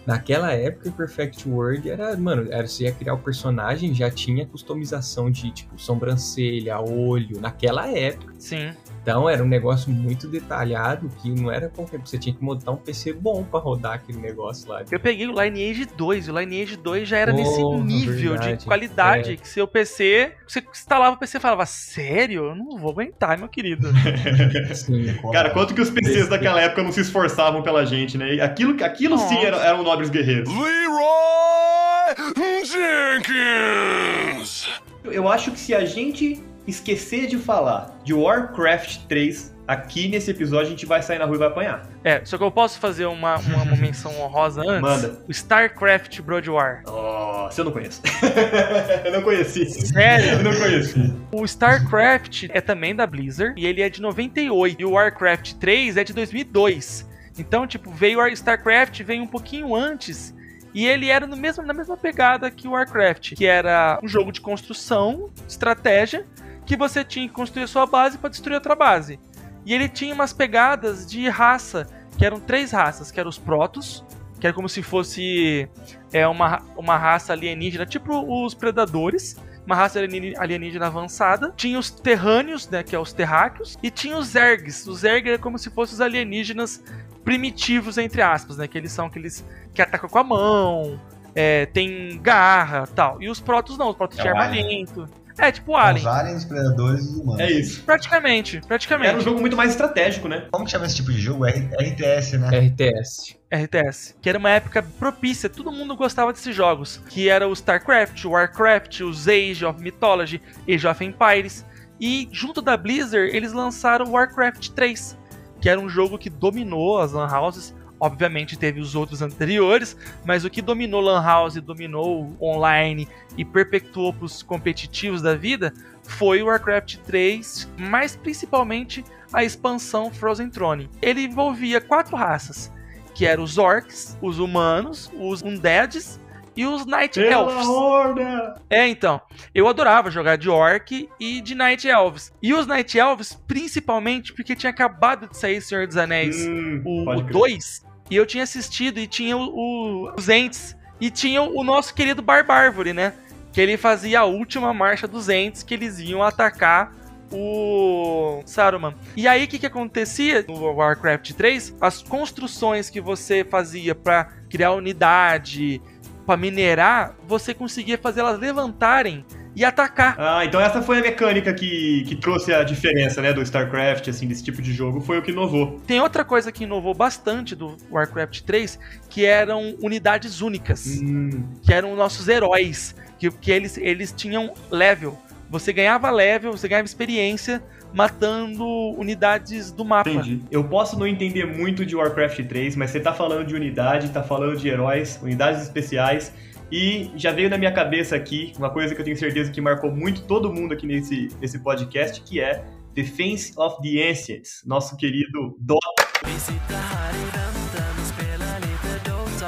[0.05, 4.45] Naquela época, o Perfect World era, mano, era, você ia criar o personagem, já tinha
[4.45, 8.33] customização de, tipo, sobrancelha, olho, naquela época.
[8.39, 8.71] Sim.
[9.01, 11.99] Então era um negócio muito detalhado que não era qualquer.
[12.01, 14.83] Você tinha que montar um PC bom pra rodar aquele negócio lá.
[14.91, 18.39] Eu peguei o Lineage 2, e o Lineage 2 já era Porra, nesse nível de
[18.39, 18.65] verdade.
[18.65, 19.35] qualidade É.
[19.37, 22.45] que seu PC, você instalava o PC e falava, sério?
[22.49, 23.89] Eu não vou aguentar, meu querido.
[24.69, 28.41] Assim, Cara, quanto que os PCs daquela época não se esforçavam pela gente, né?
[28.41, 30.49] Aquilo, aquilo sim era- eram nobres guerreiros.
[30.49, 34.69] Leroy Jenkins.
[35.05, 40.67] Eu acho que se a gente esquecer de falar de Warcraft 3 aqui nesse episódio,
[40.67, 41.87] a gente vai sair na rua e vai apanhar.
[42.03, 44.81] é, só que eu posso fazer uma, uma, uma menção honrosa antes?
[44.81, 45.19] Manda.
[45.27, 46.81] O StarCraft Broad War.
[46.85, 48.01] Nossa, eu não conheço.
[49.05, 49.69] eu não conheci.
[49.69, 50.39] Sério?
[50.39, 51.13] Eu não conheci.
[51.31, 54.81] O StarCraft é também da Blizzard e ele é de 98.
[54.81, 57.07] E o Warcraft 3 é de 2002.
[57.37, 60.33] Então, tipo, veio o StarCraft, veio um pouquinho antes.
[60.73, 64.31] E ele era no mesmo, na mesma pegada que o Warcraft, que era um jogo
[64.31, 66.25] de construção, estratégia,
[66.69, 69.19] que você tinha que construir a sua base para destruir outra base.
[69.65, 74.05] E ele tinha umas pegadas de raça, que eram três raças, que eram os Protoss,
[74.39, 75.67] que era como se fosse
[76.13, 79.99] é, uma, uma raça alienígena, tipo os Predadores, uma raça
[80.37, 81.51] alienígena avançada.
[81.57, 84.85] Tinha os Terrâneos, né, que é os Terráqueos, e tinha os Zergs.
[84.85, 86.83] Os Zergs eram como se fossem os alienígenas
[87.25, 91.01] primitivos, entre aspas, né, que eles são aqueles que atacam com a mão,
[91.33, 93.19] é, tem garra tal.
[93.19, 95.09] E os Protoss não, os Protoss É tinham armamento.
[95.39, 96.05] É, tipo o Alien.
[96.05, 97.39] Os aliens, os predadores e os humanos.
[97.41, 97.83] É isso.
[97.83, 99.09] Praticamente, praticamente.
[99.09, 100.47] Era um jogo muito mais estratégico, né?
[100.51, 101.45] Como que chama esse tipo de jogo?
[101.45, 102.49] R- RTS, né?
[102.67, 103.37] RTS.
[103.51, 108.23] RTS, que era uma época propícia, todo mundo gostava desses jogos, que era o StarCraft,
[108.25, 111.65] o Warcraft, os Age of Mythology, Age of Empires,
[111.99, 115.17] e junto da Blizzard eles lançaram o Warcraft 3,
[115.59, 120.45] que era um jogo que dominou as lan houses, obviamente teve os outros anteriores, mas
[120.45, 123.07] o que dominou lan house, dominou online
[123.37, 130.11] e perpetuou para os competitivos da vida foi o Warcraft 3, mas principalmente a expansão
[130.11, 130.89] Frozen Throne.
[131.01, 132.71] Ele envolvia quatro raças,
[133.13, 136.19] que eram os orcs, os humanos, os undeads
[136.55, 137.65] e os night elves.
[137.67, 138.55] horda!
[138.69, 139.21] É, então,
[139.53, 142.33] eu adorava jogar de orc e de night elves.
[142.41, 147.05] E os night elves, principalmente porque tinha acabado de sair Senhor dos Anéis, Hum, o
[147.05, 147.33] pode crer.
[147.33, 151.93] 2, e eu tinha assistido e tinha o, o- os Ents, e tinha o nosso
[151.93, 153.13] querido Barbárvore, né?
[153.53, 156.93] Que ele fazia a última marcha dos Ents, que eles iam atacar
[157.31, 158.93] o Saruman.
[159.15, 161.75] E aí o que que acontecia no Warcraft 3?
[161.79, 165.81] As construções que você fazia pra criar unidade,
[166.25, 170.15] pra minerar, você conseguia fazer elas levantarem e atacar.
[170.17, 174.27] Ah, então essa foi a mecânica que, que trouxe a diferença, né, do StarCraft, assim,
[174.27, 175.79] desse tipo de jogo, foi o que inovou.
[175.85, 180.99] Tem outra coisa que inovou bastante do Warcraft 3, que eram unidades únicas.
[181.01, 185.17] Hum, que eram nossos heróis, que, que eles, eles tinham level.
[185.49, 187.61] Você ganhava level, você ganhava experiência
[187.93, 188.65] matando
[188.97, 190.09] unidades do mapa.
[190.09, 190.41] entendi.
[190.51, 194.21] Eu posso não entender muito de Warcraft 3, mas você tá falando de unidade, tá
[194.21, 196.31] falando de heróis, unidades especiais,
[196.71, 199.91] e já veio na minha cabeça aqui uma coisa que eu tenho certeza que marcou
[199.91, 205.55] muito todo mundo aqui nesse, nesse podcast, que é Defense of the Ancients, nosso querido
[205.59, 206.09] Dota.
[206.25, 209.47] Visita här i väntan, spela lite Dota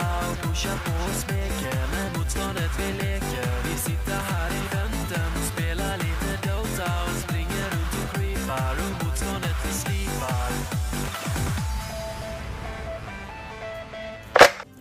[0.49, 1.50] och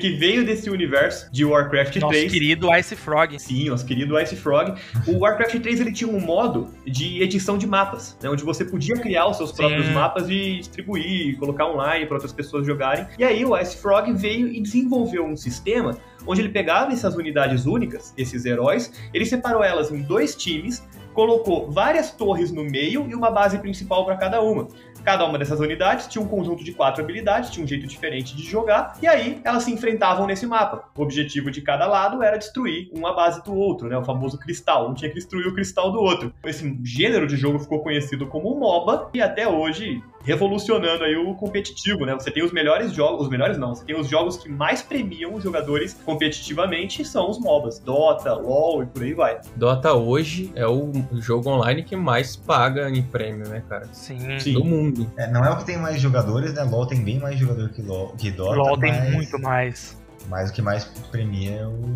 [0.00, 2.32] que veio desse universo de Warcraft Nosso 3.
[2.32, 3.38] querido Ice Frog.
[3.38, 4.74] Sim, nosso querido Ice Frog.
[5.06, 8.96] O Warcraft 3 ele tinha um modo de edição de mapas, né, onde você podia
[8.96, 9.92] criar os seus próprios Sim.
[9.92, 13.06] mapas e distribuir, colocar online para outras pessoas jogarem.
[13.18, 17.66] E aí o Ice Frog veio e desenvolveu um sistema onde ele pegava essas unidades
[17.66, 23.14] únicas, esses heróis, ele separou elas em dois times, colocou várias torres no meio e
[23.14, 24.68] uma base principal para cada uma.
[25.02, 28.42] Cada uma dessas unidades tinha um conjunto de quatro habilidades, tinha um jeito diferente de
[28.42, 30.84] jogar, e aí elas se enfrentavam nesse mapa.
[30.96, 33.96] O objetivo de cada lado era destruir uma base do outro, né?
[33.96, 34.90] O famoso cristal.
[34.90, 36.32] Um tinha que destruir o cristal do outro.
[36.44, 42.04] Esse gênero de jogo ficou conhecido como MOBA, e até hoje revolucionando aí o competitivo,
[42.04, 42.14] né?
[42.14, 45.34] Você tem os melhores jogos, os melhores não, você tem os jogos que mais premiam
[45.34, 49.40] os jogadores competitivamente são os MOBAs, Dota, LoL e por aí vai.
[49.56, 53.88] Dota hoje é o jogo online que mais paga em prêmio, né, cara?
[53.92, 54.38] Sim.
[54.38, 54.54] Sim.
[54.54, 55.10] Do mundo.
[55.16, 56.62] É, não é o que tem mais jogadores, né?
[56.62, 60.02] LoL tem bem mais jogador que, LoL, que Dota, LoL tem mas, muito mais.
[60.28, 61.92] mas o que mais premia é o,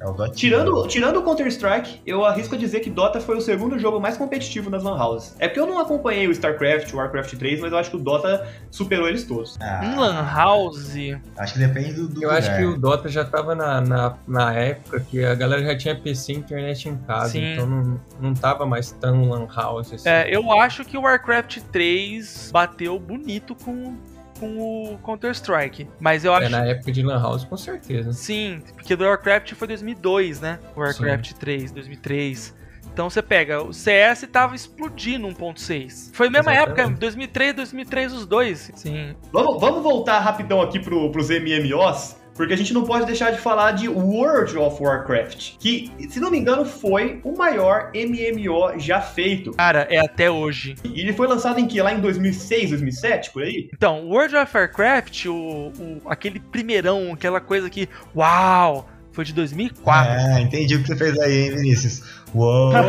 [0.00, 0.32] é o Dota.
[0.34, 4.16] Tirando, tirando o Counter-Strike, eu arrisco a dizer que Dota foi o segundo jogo mais
[4.16, 5.36] competitivo nas Lan Houses.
[5.38, 8.00] É porque eu não acompanhei o StarCraft, o Warcraft 3, mas eu acho que o
[8.00, 9.58] Dota superou eles todos.
[9.60, 10.94] Ah, Em Lan House,
[11.36, 12.58] Acho que depende do, do Eu acho lugar.
[12.58, 16.32] que o Dota já tava na, na, na época que a galera já tinha PC
[16.32, 17.52] e internet em casa, Sim.
[17.52, 20.08] então não, não tava mais tão lan house assim.
[20.08, 23.94] é, eu acho que o Warcraft 3 bateu bonito com,
[24.40, 24.58] com
[24.94, 25.86] o Counter-Strike.
[26.00, 26.50] Mas eu É, acho.
[26.50, 28.12] na época de lan house, com certeza.
[28.12, 30.58] Sim, porque do Warcraft foi 2002, né?
[30.76, 32.58] Warcraft 3, 2003.
[32.92, 36.10] Então você pega, o CS tava explodindo 1.6.
[36.12, 36.80] Foi a mesma Exatamente.
[36.80, 38.70] época, 2003, 2003 os dois.
[38.74, 39.14] Sim.
[39.32, 43.38] Vamos, vamos voltar rapidão aqui pro, pros MMOs, porque a gente não pode deixar de
[43.38, 48.98] falar de World of Warcraft, que, se não me engano, foi o maior MMO já
[49.02, 49.50] feito.
[49.52, 50.74] Cara, é até hoje.
[50.82, 51.82] E ele foi lançado em que?
[51.82, 53.68] Lá em 2006, 2007, por aí?
[53.74, 57.86] Então, World of Warcraft, o, o- aquele primeirão, aquela coisa que,
[58.16, 60.10] uau, foi de 2004.
[60.10, 62.02] Ah, entendi o que você fez aí, hein, Vinícius?
[62.34, 62.72] Uou!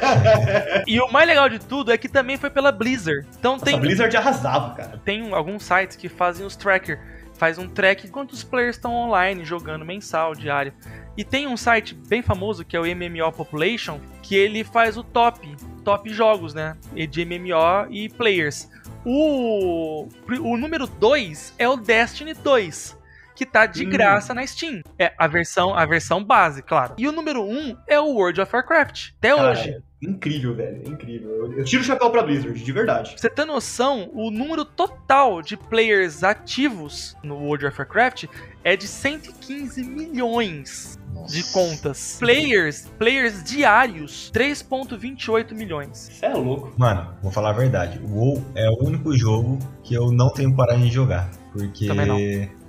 [0.86, 3.26] E o mais legal de tudo é que também foi pela Blizzard.
[3.38, 5.00] Então Nossa, tem, a Blizzard arrasava, cara.
[5.04, 6.98] tem alguns sites que fazem os tracker.
[7.38, 10.72] Faz um track de quantos players estão online jogando mensal, diário.
[11.16, 15.02] E tem um site bem famoso que é o MMO Population, que ele faz o
[15.02, 16.76] top, top jogos, né?
[17.08, 18.68] De MMO e players.
[19.04, 20.08] O,
[20.40, 22.98] o número 2 é o Destiny 2,
[23.34, 23.90] que tá de Hum.
[23.90, 24.82] graça na Steam.
[24.98, 26.94] É a versão, a versão base, claro.
[26.98, 29.82] E o número 1 um é o World of Warcraft, até Cara, hoje.
[30.00, 30.82] Incrível, velho.
[30.86, 31.30] Incrível.
[31.30, 33.10] Eu, eu tiro o chapéu pra Blizzard, de verdade.
[33.10, 38.26] Pra você ter noção, o número total de players ativos no World of Warcraft
[38.64, 42.16] é de 115 milhões de contas.
[42.18, 46.08] Players, players diários, 3.28 milhões.
[46.08, 46.72] Isso é louco.
[46.76, 48.00] Mano, vou falar a verdade.
[48.04, 51.30] O WoW é o único jogo que eu não tenho coragem de jogar.
[51.52, 51.88] Porque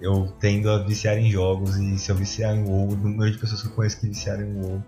[0.01, 3.37] eu tendo a viciar em jogos e se eu viciar em WoW, o número de
[3.37, 4.83] pessoas que eu conheço que viciaram em WoW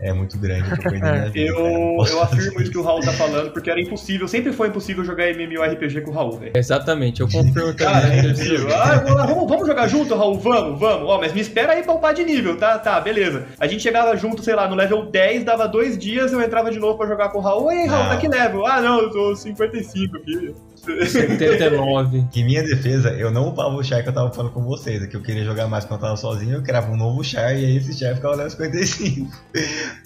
[0.00, 0.68] é muito grande.
[0.70, 1.50] Eu minha vida.
[1.50, 5.28] Eu, afirmo isso que o Raul tá falando, porque era impossível, sempre foi impossível jogar
[5.30, 6.52] MMORPG com o Raul, velho.
[6.54, 8.30] Exatamente, eu confirmo Cara, é também.
[8.30, 8.68] impossível.
[8.74, 10.38] Ah, vamos, vamos, vamos jogar junto, Raul?
[10.38, 11.08] Vamos, vamos.
[11.08, 12.78] Ó, mas me espera aí pra upar de nível, tá?
[12.78, 13.46] Tá, beleza.
[13.58, 16.78] A gente chegava junto, sei lá, no level 10, dava dois dias, eu entrava de
[16.78, 17.70] novo pra jogar com o Raul.
[17.72, 18.10] Ei, Raul, Não.
[18.10, 18.66] tá que level?
[18.66, 20.54] Ah, não, eu tô 55 aqui.
[20.86, 22.26] 79.
[22.30, 25.02] Que em minha defesa, eu não upava o char que eu tava falando com vocês.
[25.02, 27.54] É que eu queria jogar mais quando eu tava sozinho, eu criava um novo char
[27.54, 29.30] e aí esse char ficava level 55.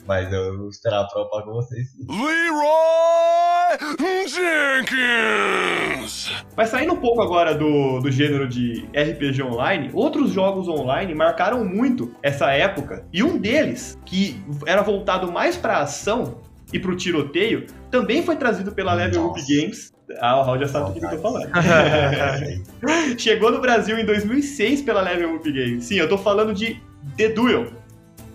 [0.06, 2.06] Mas eu esperava pra upar com vocês sim.
[2.08, 3.78] Leroy
[4.28, 6.30] Jenkins.
[6.56, 11.64] Mas saindo um pouco agora do, do gênero de RPG online, outros jogos online marcaram
[11.64, 13.04] muito essa época.
[13.12, 16.38] E um deles, que era voltado mais pra ação
[16.72, 19.40] e pro tiroteio, também foi trazido pela Level Up.
[19.48, 19.92] Games.
[20.18, 21.50] Ah, o Raul já sabe do que eu tô falando.
[23.18, 25.84] Chegou no Brasil em 2006 pela Level Up Games.
[25.84, 26.80] Sim, eu tô falando de
[27.16, 27.68] The Duel,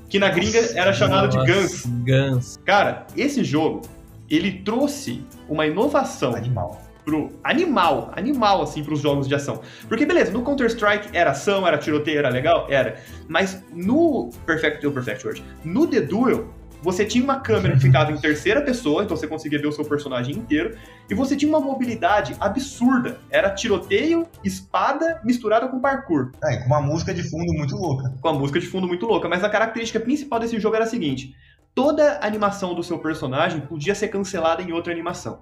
[0.09, 1.85] que na gringa era chamado de Nossa, Guns.
[1.85, 2.59] Guns.
[2.65, 3.81] Cara, esse jogo,
[4.29, 6.81] ele trouxe uma inovação Animal.
[7.03, 9.61] pro animal, animal assim pros jogos de ação.
[9.87, 12.95] Porque beleza, no Counter Strike era ação, era tiroteio, era legal, era.
[13.27, 16.47] Mas no Perfect, Perfect World, no The Duel,
[16.81, 19.85] você tinha uma câmera que ficava em terceira pessoa, então você conseguia ver o seu
[19.85, 20.77] personagem inteiro,
[21.09, 23.19] e você tinha uma mobilidade absurda.
[23.29, 28.13] Era tiroteio, espada misturada com parkour, Ah, e com uma música de fundo muito louca.
[28.19, 29.27] com a música de fundo muito louca.
[29.29, 31.35] Mas a característica principal desse jogo era a seguinte:
[31.73, 35.41] toda animação do seu personagem podia ser cancelada em outra animação.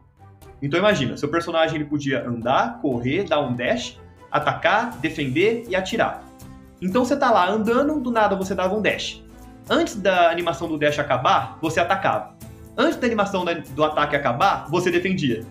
[0.61, 3.99] Então imagina, seu personagem ele podia andar, correr, dar um dash,
[4.31, 6.23] atacar, defender e atirar.
[6.81, 9.22] Então você tá lá andando, do nada você dava um dash.
[9.69, 12.35] Antes da animação do dash acabar, você atacava.
[12.77, 15.45] Antes da animação do ataque acabar, você defendia.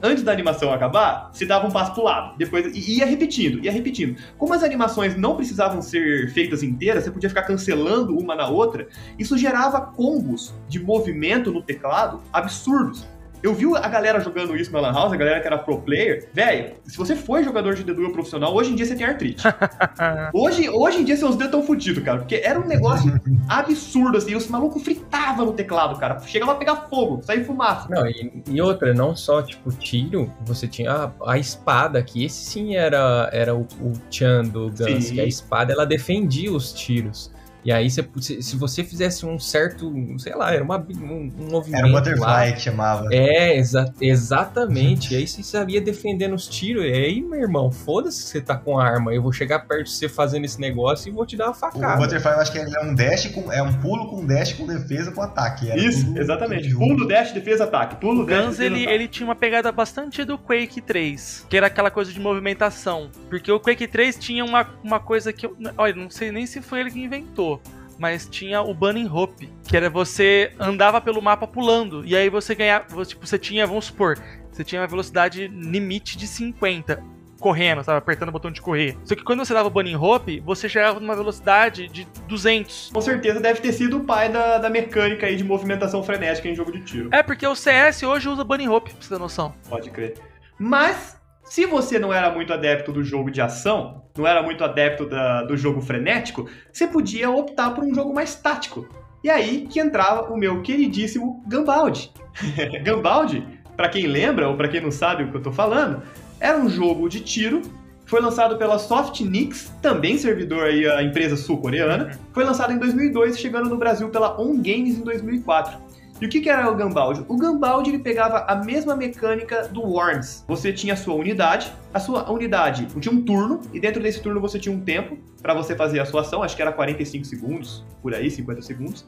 [0.00, 2.36] Antes da animação acabar, se dava um passo pro lado.
[2.38, 4.16] Depois ia repetindo, ia repetindo.
[4.38, 8.88] Como as animações não precisavam ser feitas inteiras, você podia ficar cancelando uma na outra,
[9.18, 13.06] isso gerava combos de movimento no teclado absurdos.
[13.42, 16.28] Eu vi a galera jogando isso na Lan House, a galera que era pro player.
[16.32, 19.44] Velho, se você foi jogador de The Duel profissional, hoje em dia você tem artrite.
[20.32, 22.18] hoje, hoje em dia seus dedos estão fodidos, cara.
[22.18, 23.12] Porque era um negócio
[23.48, 24.34] absurdo, assim.
[24.34, 26.18] Os malucos fritavam no teclado, cara.
[26.20, 27.88] Chegava a pegar fogo, sair fumaça.
[27.88, 32.44] Não, e, e outra, não só, tipo, tiro, você tinha a, a espada, que esse
[32.44, 35.14] sim era, era o, o Chan do Guns, Sim.
[35.14, 37.30] que a espada, ela defendia os tiros.
[37.64, 38.02] E aí, se
[38.40, 41.98] se você fizesse um certo, sei lá, era uma, um, um movimento Era o lá,
[42.00, 43.08] Butterfly que chamava.
[43.12, 45.12] É, exa exatamente.
[45.12, 46.84] e aí você sabia defender nos tiros.
[46.84, 49.12] E aí, meu irmão, foda-se que você tá com arma.
[49.12, 51.54] Eu vou chegar perto de você fazendo esse negócio e vou te dar uma O
[51.54, 51.96] facada.
[51.96, 53.52] Butterfly, eu acho que ele é um dash com.
[53.52, 55.70] É um pulo com dash com defesa com ataque.
[55.70, 56.74] Era Isso, tudo- exatamente.
[56.74, 57.96] Pulo, dash, defesa, ataque.
[57.96, 58.94] Pulo, O dash, Guns, defesa, ele, ataque.
[58.94, 63.10] ele tinha uma pegada bastante do Quake 3, que era aquela coisa de movimentação.
[63.28, 65.56] Porque o Quake 3 tinha uma, uma coisa que eu.
[65.76, 67.57] Olha, não sei nem se foi ele que inventou.
[67.98, 69.32] Mas tinha o Bunny Hop,
[69.68, 72.04] que era você andava pelo mapa pulando.
[72.06, 72.84] E aí você ganhava.
[72.88, 74.18] você- Tipo, você tinha, vamos supor,
[74.52, 77.02] você tinha uma velocidade limite de 50.
[77.40, 77.98] Correndo, sabe?
[77.98, 78.96] Apertando o botão de correr.
[79.04, 82.90] Só que quando você dava o Bunny Hop, você chegava numa velocidade de 200.
[82.92, 86.54] Com certeza deve ter sido o pai da, da mecânica aí de movimentação frenética em
[86.56, 87.08] jogo de tiro.
[87.12, 89.54] É porque o CS hoje usa Bunny Hop, pra você ter noção.
[89.68, 90.14] Pode crer.
[90.58, 91.16] Mas,
[91.48, 95.42] se você não era muito adepto do jogo de ação, não era muito adepto da-
[95.44, 98.88] do jogo frenético, você podia optar por um jogo mais tático.
[99.22, 102.12] E aí que entrava o meu queridíssimo Gambaldi.
[102.84, 103.44] Gambaldi,
[103.76, 106.02] pra quem lembra ou pra quem não sabe o que eu tô falando,
[106.40, 107.62] era um jogo de tiro.
[108.06, 112.18] Foi lançado pela Softnix, também servidor aí a empresa sul-coreana.
[112.32, 115.76] Foi lançado em 2002, chegando no Brasil pela On Games em 2004.
[116.20, 117.24] E o que, que era o Gambaldi?
[117.28, 120.44] O Gambaldi ele pegava a mesma mecânica do Worms.
[120.48, 124.40] Você tinha a sua unidade, a sua unidade tinha um turno, e dentro desse turno
[124.40, 127.84] você tinha um tempo para você fazer a sua ação, acho que era 45 segundos,
[128.02, 129.06] por aí, 50 segundos.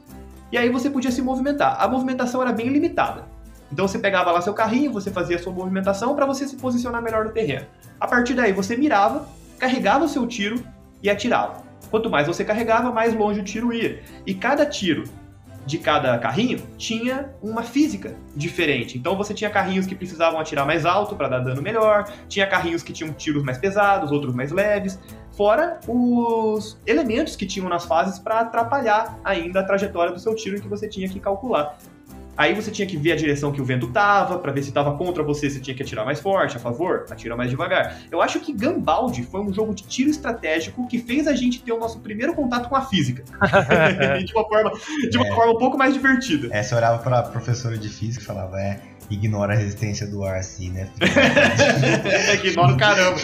[0.53, 1.75] E aí você podia se movimentar.
[1.81, 3.25] A movimentação era bem limitada.
[3.71, 7.01] Então você pegava lá seu carrinho, você fazia a sua movimentação para você se posicionar
[7.01, 7.65] melhor no terreno.
[7.99, 9.27] A partir daí você mirava,
[9.59, 10.63] carregava o seu tiro
[11.03, 11.63] e atirava.
[11.89, 14.01] Quanto mais você carregava, mais longe o tiro ia.
[14.25, 15.03] E cada tiro
[15.65, 18.97] de cada carrinho tinha uma física diferente.
[18.97, 22.83] Então você tinha carrinhos que precisavam atirar mais alto para dar dano melhor, tinha carrinhos
[22.83, 24.99] que tinham tiros mais pesados, outros mais leves,
[25.35, 30.61] fora os elementos que tinham nas fases para atrapalhar ainda a trajetória do seu tiro
[30.61, 31.77] que você tinha que calcular.
[32.37, 34.97] Aí você tinha que ver a direção que o vento tava, para ver se tava
[34.97, 37.97] contra você, você tinha que atirar mais forte, a favor, atira mais devagar.
[38.09, 41.71] Eu acho que Gambaldi foi um jogo de tiro estratégico que fez a gente ter
[41.71, 43.23] o nosso primeiro contato com a física.
[44.25, 44.71] de uma forma,
[45.09, 45.35] de uma É.
[45.35, 46.47] forma um pouco mais divertida.
[46.51, 48.79] É, você olhava pra professora de física e falava, é,
[49.09, 50.89] ignora a resistência do ar assim, né?
[51.01, 53.19] é nó no caramba.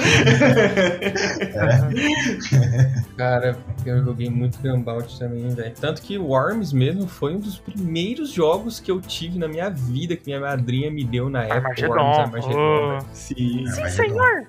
[3.17, 5.73] Cara, eu joguei muito Gunbout também, velho.
[5.79, 10.15] Tanto que Worms mesmo foi um dos primeiros jogos que eu tive na minha vida,
[10.15, 11.57] que minha madrinha me deu na época.
[11.57, 11.93] Armagedon.
[11.93, 12.99] Worms Armageddon, Oh.
[13.13, 13.65] Sim.
[13.67, 14.47] Sim, senhor.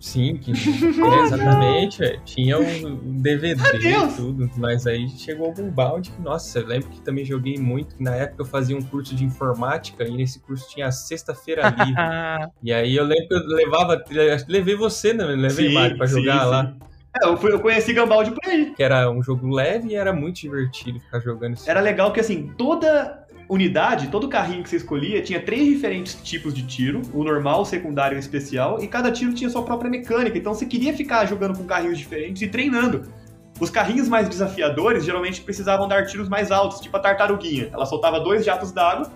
[0.00, 0.50] Sim, que,
[1.04, 2.20] é, exatamente, velho.
[2.24, 2.90] Tinha o
[3.20, 4.12] DVD Deus!
[4.12, 8.14] e tudo, mas aí chegou o que, nossa, eu lembro que também joguei muito, na
[8.16, 11.94] época eu fazia um curso de informática e nesse curso tinha a sexta-feira livre.
[11.98, 14.02] Ah, e aí eu lembro que eu levava,
[14.48, 15.24] levei você, né?
[15.26, 16.50] Levei Sim, Mário pra sim, jogar sim.
[16.50, 16.76] lá,
[17.22, 18.72] É, eu, fui- eu conheci Gambaldi por aí.
[18.74, 21.68] que era um jogo leve e era muito divertido ficar jogando isso.
[21.70, 23.19] Era legal que, assim, toda
[23.50, 27.64] unidade, todo carrinho que você escolhia, tinha três diferentes tipos de tiro: o normal, o
[27.64, 30.38] secundário e o especial, e cada tiro tinha sua própria mecânica.
[30.38, 33.12] Então você queria ficar jogando com carrinhos diferentes e treinando.
[33.58, 37.68] Os carrinhos mais desafiadores geralmente precisavam dar tiros mais altos, tipo a tartaruguinha.
[37.72, 39.12] Ela soltava dois jatos d'água.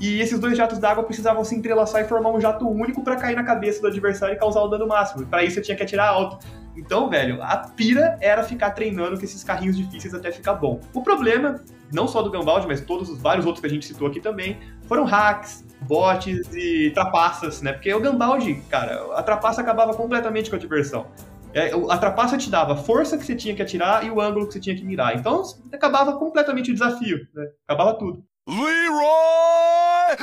[0.00, 3.34] E esses dois jatos d'água precisavam se entrelaçar e formar um jato único pra cair
[3.34, 5.26] na cabeça do adversário e causar o dano máximo.
[5.26, 6.38] Para isso você tinha que atirar alto.
[6.76, 10.80] Então, velho, a pira era ficar treinando com esses carrinhos difíceis até ficar bom.
[10.94, 11.60] O problema,
[11.92, 14.58] não só do Gambaldi, mas todos os vários outros que a gente citou aqui também,
[14.86, 17.72] foram hacks, bots e trapaças, né?
[17.72, 21.06] Porque o Gambaldi, cara, a trapaça acabava completamente com a diversão.
[21.52, 24.46] É, A trapaça te dava a força que você tinha que atirar e o ângulo
[24.46, 25.16] que você tinha que mirar.
[25.16, 27.46] Então acabava completamente o desafio, né?
[27.66, 28.22] Acabava tudo.
[28.48, 30.16] Leroy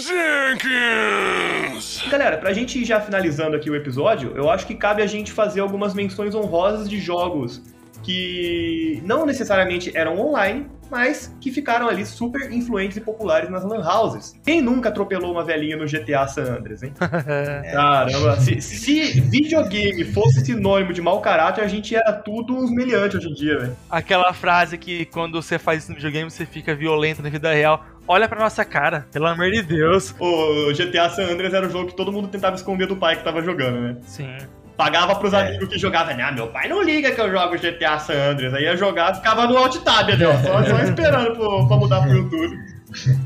[0.00, 2.08] Jenkins.
[2.08, 5.32] Galera, pra gente ir já finalizando aqui o episódio, eu acho que cabe a gente
[5.32, 7.60] fazer algumas menções honrosas de jogos
[8.04, 13.82] que não necessariamente eram online, mas que ficaram ali super influentes e populares nas lan
[13.82, 14.38] houses.
[14.44, 16.92] Quem nunca atropelou uma velhinha no GTA San Andreas, hein?
[17.72, 23.16] Caramba, se, se videogame fosse sinônimo de mau caráter, a gente era tudo uns meliantes
[23.16, 23.76] hoje em dia, velho.
[23.88, 27.86] aquela frase que quando você faz isso no videogame você fica violento na vida real.
[28.06, 30.14] Olha pra nossa cara, pelo amor de Deus.
[30.18, 33.24] O GTA San Andreas era o jogo que todo mundo tentava esconder do pai que
[33.24, 33.96] tava jogando, né?
[34.02, 34.36] Sim.
[34.76, 35.40] Pagava pros É.
[35.48, 38.54] amigos que jogavam, ah, meu pai não liga que eu jogo GTA San Andreas.
[38.54, 42.00] Aí ia jogar, ficava no alt tab ali, ó, só, só esperando pro, pra mudar
[42.02, 42.71] pro YouTube.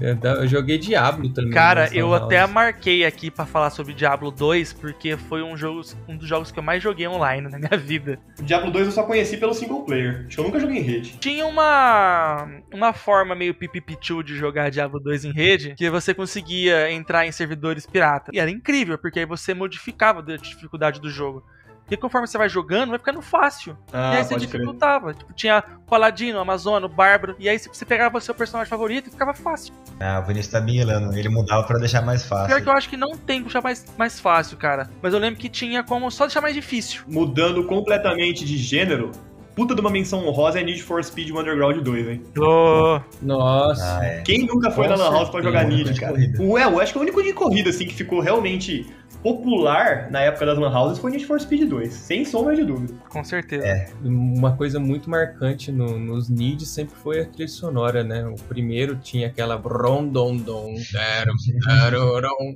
[0.00, 1.52] Eu, joguei Diablo também.
[1.52, 2.22] Cara, nessa eu house.
[2.22, 6.50] até marquei aqui pra falar sobre Diablo 2, porque foi um, jogo, um dos jogos
[6.50, 8.18] que eu mais joguei online na minha vida.
[8.38, 10.24] O Diablo 2 eu só conheci pelo single player.
[10.26, 11.16] Acho que eu nunca joguei em rede.
[11.18, 16.90] Tinha uma uma forma meio pipipichu de jogar Diablo 2 em rede, que você conseguia
[16.90, 18.30] entrar em servidores pirata.
[18.34, 21.44] E era incrível, porque aí você modificava a dificuldade do jogo.
[21.86, 23.78] Porque conforme você vai jogando, vai ficando fácil.
[23.92, 24.40] Ah, e aí você crer.
[24.40, 25.14] dificultava.
[25.14, 27.36] Tipo, tinha Paladino, Amazono, Bárbaro.
[27.38, 29.72] E aí você pegava o seu personagem favorito e ficava fácil.
[30.00, 31.16] Ah, o Vinícius tá milando.
[31.16, 32.48] Ele mudava pra deixar mais fácil.
[32.48, 34.90] Pior que eu acho que não tem como deixar mais, mais fácil, cara.
[35.00, 37.04] Mas eu lembro que tinha como só deixar mais difícil.
[37.06, 39.12] Mudando completamente de gênero,
[39.54, 42.22] puta de uma menção honrosa é Need for Speed Underground 2, hein?
[42.36, 44.00] Oh, Nossa.
[44.00, 44.22] Ah, é.
[44.22, 46.12] Quem nunca foi Com na Lan House pra jogar Need, de cara?
[46.12, 46.42] corrida.
[46.42, 48.86] O, é, eu acho que o único de corrida, assim, que ficou realmente
[49.34, 52.94] popular na época das Lan Houses foi Need for Speed 2, sem sombra de dúvida.
[53.08, 53.66] com certeza.
[53.66, 53.88] É.
[54.04, 58.24] Uma coisa muito marcante no- nos Need sempre foi a trilha sonora, né?
[58.26, 60.74] O primeiro tinha aquela brondondon.
[60.92, 61.34] darum,
[61.66, 62.54] darurum.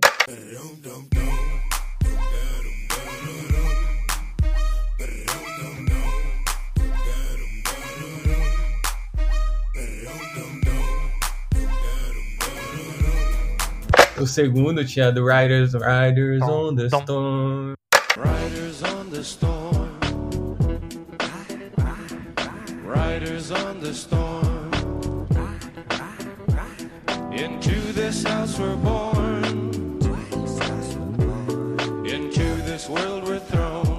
[14.20, 17.02] O segundo tinha do Riders, Riders Tom, on the tom.
[17.04, 17.74] Storm.
[18.18, 19.98] Riders on the storm.
[22.84, 24.70] Riders on the storm.
[27.32, 29.70] Into this house we're born.
[32.04, 33.89] Into this world we're thrown.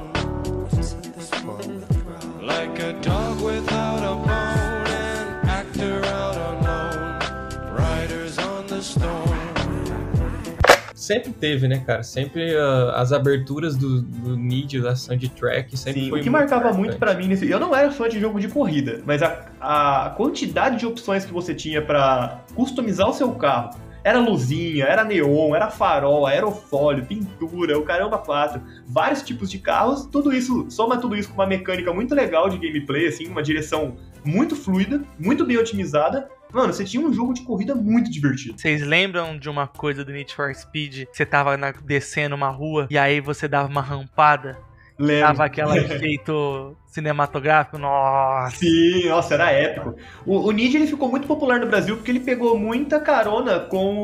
[11.02, 12.04] Sempre teve, né, cara?
[12.04, 16.66] Sempre ah, as aberturas do, do Need, da soundtrack, sempre Sim, foi o que marcava
[16.66, 16.80] marcante.
[16.80, 17.50] muito pra mim nesse.
[17.50, 21.34] Eu não era fã de jogo de corrida, mas a, a quantidade de opções que
[21.34, 23.72] você tinha pra customizar o seu carro.
[24.04, 30.06] Era luzinha, era neon, era farol, aerofólio, pintura, o caramba 4, vários tipos de carros,
[30.06, 33.96] tudo isso, soma tudo isso com uma mecânica muito legal de gameplay, assim, uma direção
[34.24, 36.30] muito fluida, muito bem otimizada.
[36.54, 38.60] Mano, você tinha um jogo de corrida muito divertido.
[38.60, 41.06] Vocês lembram de uma coisa do Need for Speed?
[41.12, 44.58] Você tava na- descendo uma rua e aí você dava uma rampada,
[45.00, 45.28] Lembra?
[45.28, 47.78] dava aquele efeito cinematográfico.
[47.78, 48.56] Nossa!
[48.58, 49.96] Sim, nossa, era épico.
[50.26, 53.96] O, o Need ele ficou muito popular no Brasil porque ele pegou muita carona com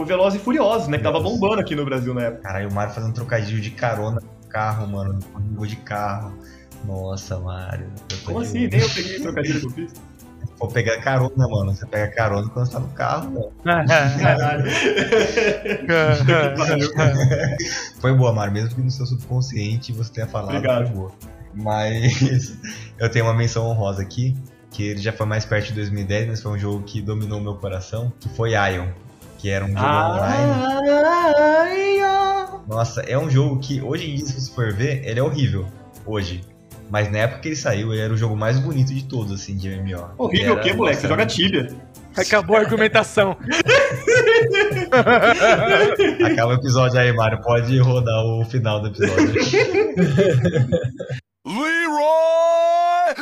[0.00, 0.98] o Velozes e Furiosos, né?
[0.98, 2.42] Que tava bombando aqui no Brasil na época.
[2.44, 5.18] Caralho, o Mario fazendo trocadilho de carona no carro, mano.
[5.50, 6.32] No de carro.
[6.84, 7.90] Nossa, Mario.
[8.24, 8.68] Como assim?
[8.68, 9.92] Nem eu peguei esse trocadilho que eu fiz.
[10.58, 11.74] Vou pegar carona, mano.
[11.74, 13.52] Você pega carona quando você tá no carro, mano.
[13.64, 14.64] Caralho.
[18.00, 20.56] Foi boa, Mário, mesmo que no seu subconsciente você tenha falado.
[20.56, 20.86] Obrigado.
[20.86, 21.12] Foi boa.
[21.54, 22.56] Mas
[22.98, 24.36] eu tenho uma menção honrosa aqui,
[24.70, 27.54] que ele já foi mais perto de 2010, mas foi um jogo que dominou meu
[27.54, 28.88] coração, que foi Ion.
[29.38, 30.52] Que era um jogo online.
[31.06, 32.58] Ai, ó.
[32.66, 35.66] Nossa, é um jogo que hoje em dia, se você for ver, ele é horrível.
[36.04, 36.42] Hoje.
[36.90, 39.56] Mas na época que ele saiu, ele era o jogo mais bonito de todos, assim,
[39.56, 40.10] de MMO.
[40.16, 41.00] Horrível o quê, moleque?
[41.00, 41.68] Você joga Tibia.
[42.16, 43.36] Acabou a argumentação.
[46.24, 47.40] Acaba o episódio aí, Mário.
[47.42, 49.34] Pode rodar o final do episódio.
[51.46, 53.14] Leroy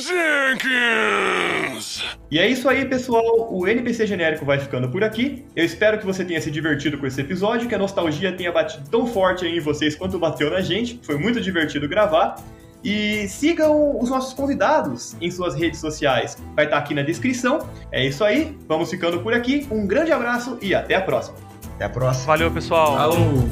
[0.00, 2.04] Jenkins.
[2.30, 3.52] E é isso aí, pessoal.
[3.52, 5.44] O NPC genérico vai ficando por aqui.
[5.54, 8.88] Eu espero que você tenha se divertido com esse episódio, que a nostalgia tenha batido
[8.88, 10.98] tão forte aí em vocês quanto bateu na gente.
[11.02, 12.36] Foi muito divertido gravar.
[12.84, 16.36] E sigam os nossos convidados em suas redes sociais.
[16.54, 17.66] Vai estar aqui na descrição.
[17.90, 18.58] É isso aí.
[18.68, 19.66] Vamos ficando por aqui.
[19.70, 21.38] Um grande abraço e até a próxima.
[21.76, 22.26] Até a próxima.
[22.26, 22.96] Valeu, pessoal.
[22.96, 23.48] Falou!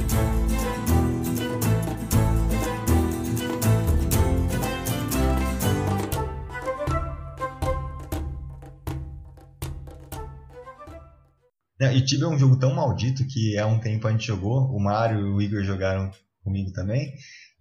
[11.79, 14.69] Não, E Tibia é um jogo tão maldito que há um tempo a gente jogou,
[14.73, 16.11] o Mário e o Igor jogaram
[16.43, 17.13] comigo também.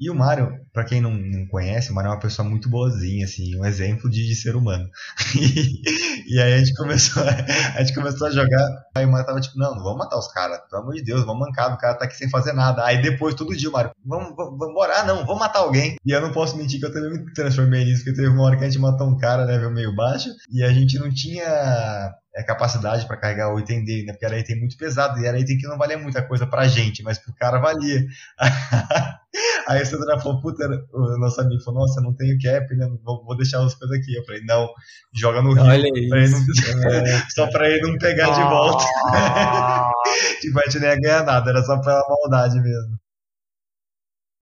[0.02, 3.24] E o Mário, pra quem não, não conhece, o Mário é uma pessoa muito boazinha,
[3.24, 4.90] assim, um exemplo de, de ser humano.
[6.24, 9.58] E, aí a gente começou, a gente começou a jogar, aí o Mário tava tipo,
[9.58, 12.06] não, não vamos matar os caras, pelo amor de Deus, vamos mancar, o cara tá
[12.06, 12.84] aqui sem fazer nada.
[12.84, 15.96] Aí depois, todo dia, o Mário, vamos, vamos, vamos embora, ah, não, vamos matar alguém.
[16.04, 18.56] E eu não posso mentir que eu também me transformei nisso, porque teve uma hora
[18.56, 22.42] que a gente matou um cara, level meio baixo, e a gente não tinha é,
[22.42, 24.12] capacidade pra carregar o item dele, né?
[24.12, 27.02] Porque era item muito pesado e era item que não valia muita coisa pra gente,
[27.02, 28.04] mas pro cara valia.
[29.66, 32.86] Aí o Sandra falou, puta, o nosso amigo falou, nossa, não tenho cap, né?
[33.04, 34.14] Vou, vou deixar as coisas aqui.
[34.14, 34.68] Eu falei, não,
[35.14, 35.64] joga no rio.
[35.64, 36.36] Olha pra isso.
[36.76, 37.26] não- É.
[37.30, 38.84] só pra ele não pegar de volta.
[40.40, 42.98] tipo, a gente nem ia ganhar nada, era só pela maldade mesmo.